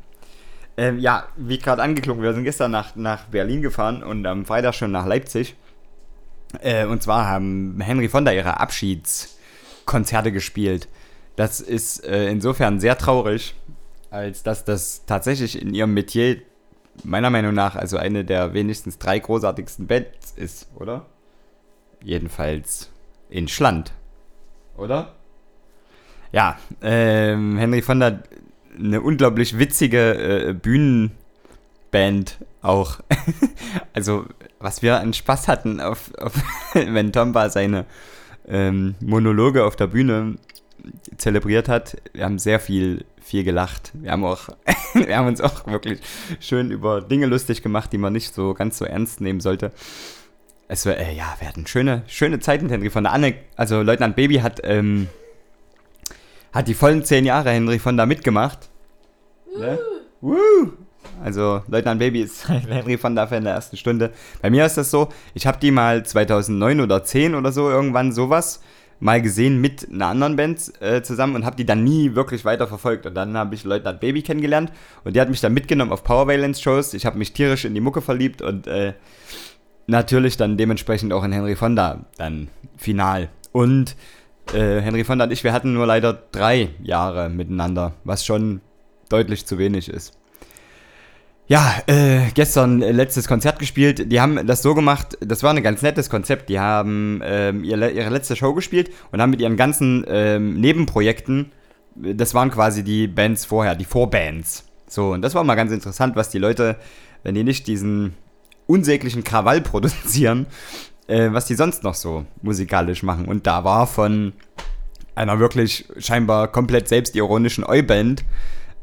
Ähm, 0.78 1.00
ja, 1.00 1.28
wie 1.38 1.58
gerade 1.58 1.82
angeklungen, 1.82 2.22
wir 2.22 2.34
sind 2.34 2.44
gestern 2.44 2.72
nach, 2.72 2.96
nach 2.96 3.26
Berlin 3.26 3.62
gefahren 3.62 4.04
und 4.04 4.26
am 4.26 4.46
Freitag 4.46 4.76
schon 4.76 4.92
nach 4.92 5.06
Leipzig. 5.06 5.56
Äh, 6.62 6.86
und 6.86 7.02
zwar 7.02 7.28
haben 7.28 7.80
Henry 7.82 8.10
Fonda 8.10 8.32
ihre 8.32 8.60
Abschiedskonzerte 8.60 10.32
gespielt. 10.32 10.88
Das 11.36 11.60
ist 11.60 12.04
äh, 12.06 12.30
insofern 12.30 12.80
sehr 12.80 12.98
traurig, 12.98 13.56
als 14.10 14.44
dass 14.44 14.66
das 14.66 15.06
tatsächlich 15.06 15.62
in 15.62 15.74
ihrem 15.74 15.94
Metier 15.94 16.42
meiner 17.04 17.30
Meinung 17.30 17.54
nach 17.54 17.76
also 17.76 17.98
eine 17.98 18.24
der 18.24 18.54
wenigstens 18.54 18.98
drei 18.98 19.20
großartigsten 19.20 19.88
Bands 19.88 20.34
ist, 20.36 20.68
oder? 20.76 21.06
Jedenfalls 22.02 22.90
in 23.30 23.48
Schland. 23.48 23.94
Oder? 24.78 25.14
Ja, 26.32 26.58
ähm, 26.82 27.58
Henry 27.58 27.82
Fonda, 27.82 28.20
eine 28.78 29.02
unglaublich 29.02 29.58
witzige 29.58 30.50
äh, 30.50 30.54
Bühnenband 30.54 32.40
auch. 32.62 33.00
also, 33.94 34.26
was 34.60 34.82
wir 34.82 35.00
an 35.00 35.14
Spaß 35.14 35.48
hatten, 35.48 35.80
auf, 35.80 36.12
auf 36.18 36.34
wenn 36.74 37.14
Tomba 37.14 37.50
seine 37.50 37.86
ähm, 38.48 38.96
Monologe 39.00 39.64
auf 39.64 39.76
der 39.76 39.88
Bühne 39.88 40.36
zelebriert 41.18 41.70
hat. 41.70 41.98
Wir 42.14 42.26
haben 42.26 42.40
sehr 42.40 42.60
viel, 42.60 43.06
viel 43.22 43.44
gelacht. 43.44 43.92
Wir 43.94 44.12
haben 44.12 44.24
auch, 44.24 44.50
wir 44.94 45.18
haben 45.18 45.28
uns 45.28 45.42
auch 45.42 45.66
wirklich 45.68 46.00
schön 46.40 46.72
über 46.72 47.02
Dinge 47.02 47.26
lustig 47.26 47.62
gemacht, 47.62 47.92
die 47.94 47.98
man 47.98 48.14
nicht 48.14 48.34
so 48.34 48.54
ganz 48.54 48.78
so 48.78 48.86
ernst 48.86 49.22
nehmen 49.22 49.40
sollte. 49.40 49.72
Es 50.68 50.86
war, 50.86 50.98
äh, 50.98 51.14
ja, 51.16 51.36
wir 51.40 51.48
hatten 51.48 51.68
schöne, 51.68 52.04
schöne 52.08 52.40
Zeiten 52.40 52.66
mit 52.66 52.74
Henry 52.74 52.90
Fonda. 52.90 53.12
Anne, 53.12 53.36
also 53.56 53.82
Leutnant 53.82 54.16
Baby 54.16 54.38
hat, 54.38 54.62
ähm, 54.64 55.08
hat 56.52 56.68
die 56.68 56.74
vollen 56.74 57.04
zehn 57.04 57.26
Jahre 57.26 57.52
Henry 57.52 57.78
Fonda 57.78 58.06
mitgemacht. 58.06 58.70
Ne? 59.58 59.80
Woo! 60.22 60.74
Also 61.24 61.62
Leutnant 61.68 62.00
Baby 62.00 62.22
ist 62.22 62.50
Henry 62.50 62.98
Fonda 62.98 63.28
Fan 63.28 63.44
der 63.44 63.54
ersten 63.54 63.78
Stunde. 63.78 64.12
Bei 64.42 64.50
mir 64.50 64.66
ist 64.66 64.78
das 64.78 64.90
so, 64.90 65.10
ich 65.36 65.46
habe 65.46 65.60
die 65.60 65.72
mal 65.72 66.04
2009 66.04 66.82
oder 66.82 67.04
10 67.04 67.36
oder 67.36 67.52
so 67.52 67.70
irgendwann 67.70 68.12
sowas 68.12 68.62
mal 69.00 69.22
gesehen 69.22 69.60
mit 69.60 69.88
einer 69.92 70.08
anderen 70.08 70.36
Band 70.36 70.82
äh, 70.82 71.04
zusammen 71.04 71.36
und 71.36 71.46
habe 71.46 71.58
die 71.58 71.66
dann 71.66 71.84
nie 71.84 72.16
wirklich 72.16 72.46
weiter 72.46 72.66
verfolgt. 72.66 73.06
Und 73.06 73.14
dann 73.14 73.38
habe 73.38 73.54
ich 73.54 73.66
Leutnant 73.66 74.00
Baby 74.00 74.24
kennengelernt 74.24 74.72
und 75.04 75.16
die 75.16 75.22
hat 75.22 75.30
mich 75.30 75.42
dann 75.42 75.54
mitgenommen 75.54 75.92
auf 75.92 76.04
Power 76.04 76.28
Valence 76.28 76.62
Shows. 76.62 76.94
Ich 76.94 77.06
habe 77.06 77.18
mich 77.18 77.34
tierisch 77.34 77.66
in 77.66 77.74
die 77.74 77.82
Mucke 77.82 78.02
verliebt 78.02 78.42
und 78.42 78.68
äh, 78.68 78.94
natürlich 79.88 80.38
dann 80.38 80.58
dementsprechend 80.58 81.14
auch 81.14 81.24
in 81.24 81.32
Henry 81.32 81.56
Fonda 81.56 82.06
dann 82.18 82.48
final. 82.78 83.30
Und 83.52 83.96
äh, 84.54 84.82
Henry 84.82 85.04
Fonda 85.04 85.26
und 85.26 85.32
ich, 85.32 85.44
wir 85.44 85.54
hatten 85.54 85.74
nur 85.74 85.86
leider 85.86 86.14
drei 86.32 86.70
Jahre 86.84 87.30
miteinander, 87.30 87.94
was 88.04 88.26
schon 88.26 88.62
deutlich 89.10 89.46
zu 89.46 89.58
wenig 89.58 89.90
ist. 89.90 90.18
Ja, 91.48 91.76
äh, 91.86 92.32
gestern 92.34 92.82
äh, 92.82 92.92
letztes 92.92 93.28
Konzert 93.28 93.60
gespielt. 93.60 94.12
Die 94.12 94.20
haben 94.20 94.48
das 94.48 94.64
so 94.64 94.74
gemacht, 94.74 95.16
das 95.22 95.44
war 95.44 95.54
ein 95.54 95.62
ganz 95.62 95.84
nettes 95.84 96.10
Konzept. 96.10 96.50
Die 96.50 96.60
haben 96.60 97.22
ähm, 97.24 97.64
ihre, 97.64 97.92
ihre 97.92 98.10
letzte 98.10 98.36
Show 98.36 98.54
gespielt 98.54 98.92
und 99.12 99.22
haben 99.22 99.30
mit 99.30 99.42
ihren 99.42 99.56
ganzen 99.56 100.04
ähm, 100.08 100.60
Nebenprojekten, 100.60 101.52
das 101.96 102.34
waren 102.34 102.50
quasi 102.50 102.84
die 102.84 103.08
Bands 103.08 103.46
vorher, 103.46 103.76
die 103.76 103.86
Vorbands. 103.86 104.66
So, 104.88 105.12
und 105.12 105.22
das 105.22 105.36
war 105.36 105.44
mal 105.44 105.56
ganz 105.56 105.72
interessant, 105.72 106.16
was 106.16 106.30
die 106.30 106.40
Leute, 106.40 106.78
wenn 107.24 107.36
die 107.36 107.44
nicht 107.44 107.68
diesen 107.68 108.16
unsäglichen 108.68 109.24
Krawall 109.24 109.62
produzieren, 109.62 110.48
äh, 111.08 111.32
was 111.32 111.46
die 111.46 111.56
sonst 111.56 111.84
noch 111.84 111.96
so 111.96 112.26
musikalisch 112.42 113.04
machen. 113.04 113.26
Und 113.26 113.48
da 113.48 113.64
war 113.64 113.88
von 113.88 114.34
einer 115.16 115.40
wirklich 115.40 115.86
scheinbar 115.98 116.50
komplett 116.50 116.88
selbstironischen 116.88 117.64
Oi-Band 117.64 118.26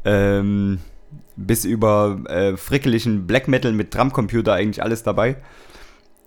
ähm, 0.05 0.79
bis 1.35 1.65
über 1.65 2.19
äh, 2.27 2.57
frickeligen 2.57 3.27
Black 3.27 3.47
Metal 3.47 3.71
mit 3.71 3.93
Drumcomputer 3.93 4.53
eigentlich 4.53 4.83
alles 4.83 5.03
dabei. 5.03 5.37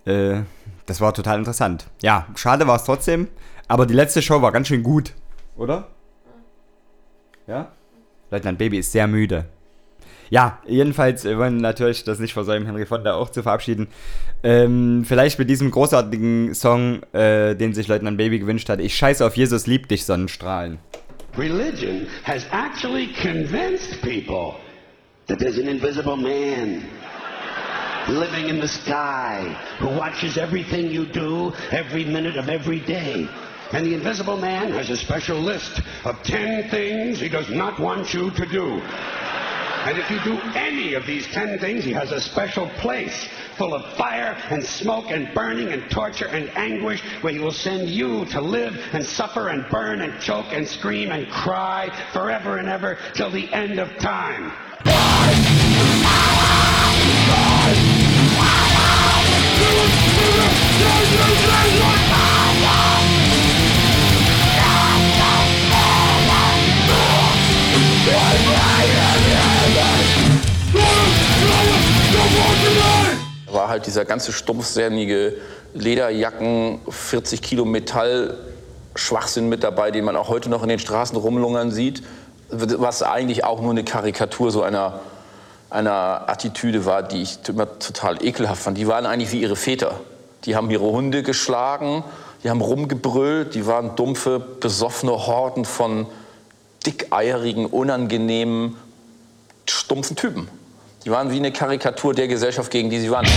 Äh, 0.04 0.42
das 0.86 1.00
war 1.00 1.12
total 1.12 1.38
interessant. 1.38 1.86
Ja, 2.02 2.26
schade 2.36 2.66
war 2.66 2.76
es 2.76 2.84
trotzdem, 2.84 3.28
aber 3.68 3.86
die 3.86 3.94
letzte 3.94 4.22
Show 4.22 4.40
war 4.42 4.52
ganz 4.52 4.68
schön 4.68 4.82
gut, 4.82 5.12
oder? 5.56 5.88
Ja? 7.46 7.72
Leutnant 8.30 8.58
Baby 8.58 8.78
ist 8.78 8.92
sehr 8.92 9.06
müde. 9.06 9.46
Ja, 10.30 10.60
jedenfalls 10.66 11.24
wollen 11.24 11.58
natürlich 11.58 12.04
das 12.04 12.18
nicht 12.18 12.32
versäumen, 12.32 12.66
Henry 12.66 12.86
Fonda 12.86 13.14
auch 13.14 13.30
zu 13.30 13.42
verabschieden. 13.42 13.88
Ähm, 14.42 15.04
vielleicht 15.06 15.38
mit 15.38 15.48
diesem 15.48 15.70
großartigen 15.70 16.54
Song, 16.54 17.02
äh, 17.12 17.54
den 17.54 17.74
sich 17.74 17.88
Leutnant 17.88 18.18
Baby 18.18 18.38
gewünscht 18.38 18.68
hat. 18.68 18.80
Ich 18.80 18.96
scheiße 18.96 19.24
auf 19.24 19.36
Jesus, 19.36 19.66
lieb 19.66 19.88
dich, 19.88 20.04
Sonnenstrahlen. 20.04 20.78
Religion 21.36 22.06
has 22.24 22.46
actually 22.50 23.08
convinced 23.20 24.00
people 24.02 24.54
that 25.26 25.38
there's 25.38 25.58
an 25.58 25.68
invisible 25.68 26.16
man 26.16 26.82
living 28.08 28.48
in 28.48 28.60
the 28.60 28.68
sky 28.68 29.56
who 29.78 29.88
watches 29.88 30.38
everything 30.38 30.90
you 30.90 31.04
do 31.06 31.52
every 31.72 32.04
minute 32.04 32.36
of 32.36 32.48
every 32.48 32.80
day. 32.80 33.28
And 33.72 33.84
the 33.84 33.94
invisible 33.94 34.36
man 34.36 34.72
has 34.72 34.90
a 34.90 34.96
special 34.96 35.38
list 35.38 35.80
of 36.04 36.22
10 36.22 36.70
things 36.70 37.20
he 37.20 37.28
does 37.28 37.50
not 37.50 37.80
want 37.80 38.14
you 38.14 38.30
to 38.30 38.46
do. 38.46 38.80
And 39.86 39.98
if 39.98 40.10
you 40.10 40.18
do 40.24 40.40
any 40.56 40.94
of 40.94 41.06
these 41.06 41.28
10 41.28 41.60
things, 41.60 41.84
he 41.84 41.92
has 41.92 42.10
a 42.10 42.20
special 42.20 42.68
place 42.70 43.28
full 43.56 43.72
of 43.72 43.96
fire 43.96 44.36
and 44.50 44.64
smoke 44.64 45.12
and 45.12 45.32
burning 45.32 45.68
and 45.68 45.88
torture 45.88 46.26
and 46.26 46.50
anguish 46.56 47.00
where 47.22 47.32
he 47.32 47.38
will 47.38 47.52
send 47.52 47.88
you 47.88 48.24
to 48.26 48.40
live 48.40 48.76
and 48.92 49.06
suffer 49.06 49.50
and 49.50 49.64
burn 49.70 50.00
and 50.00 50.20
choke 50.20 50.46
and 50.50 50.66
scream 50.66 51.12
and 51.12 51.30
cry 51.30 51.88
forever 52.12 52.58
and 52.58 52.68
ever 52.68 52.98
till 53.14 53.30
the 53.30 53.48
end 53.52 53.78
of 53.78 53.96
time. 53.98 54.50
War 73.56 73.68
halt 73.68 73.86
dieser 73.86 74.04
ganze 74.04 74.32
stumpfsämige 74.32 75.34
Lederjacken, 75.74 76.80
40 76.88 77.42
Kilo 77.42 77.64
Metall, 77.64 78.38
Schwachsinn 78.94 79.48
mit 79.48 79.64
dabei, 79.64 79.90
den 79.90 80.04
man 80.04 80.16
auch 80.16 80.28
heute 80.28 80.48
noch 80.48 80.62
in 80.62 80.68
den 80.68 80.78
Straßen 80.78 81.16
rumlungern 81.16 81.70
sieht, 81.70 82.02
was 82.48 83.02
eigentlich 83.02 83.44
auch 83.44 83.60
nur 83.60 83.72
eine 83.72 83.82
Karikatur 83.82 84.50
so 84.50 84.62
einer, 84.62 85.00
einer 85.70 86.28
Attitüde 86.28 86.86
war, 86.86 87.02
die 87.02 87.22
ich 87.22 87.38
immer 87.48 87.78
total 87.78 88.24
ekelhaft 88.24 88.62
fand. 88.62 88.78
Die 88.78 88.86
waren 88.86 89.04
eigentlich 89.04 89.32
wie 89.32 89.40
ihre 89.40 89.56
Väter. 89.56 90.00
Die 90.44 90.54
haben 90.54 90.70
ihre 90.70 90.84
Hunde 90.84 91.22
geschlagen, 91.22 92.04
die 92.44 92.50
haben 92.50 92.60
rumgebrüllt, 92.60 93.54
die 93.54 93.66
waren 93.66 93.96
dumpfe, 93.96 94.38
besoffene 94.38 95.26
Horden 95.26 95.64
von 95.64 96.06
dickeierigen, 96.86 97.66
unangenehmen, 97.66 98.76
stumpfen 99.66 100.14
Typen. 100.14 100.48
Die 101.06 101.12
waren 101.12 101.30
wie 101.30 101.36
eine 101.36 101.52
Karikatur 101.52 102.14
der 102.14 102.26
Gesellschaft, 102.26 102.68
gegen 102.68 102.90
die 102.90 102.98
sie 102.98 103.08
waren. 103.12 103.28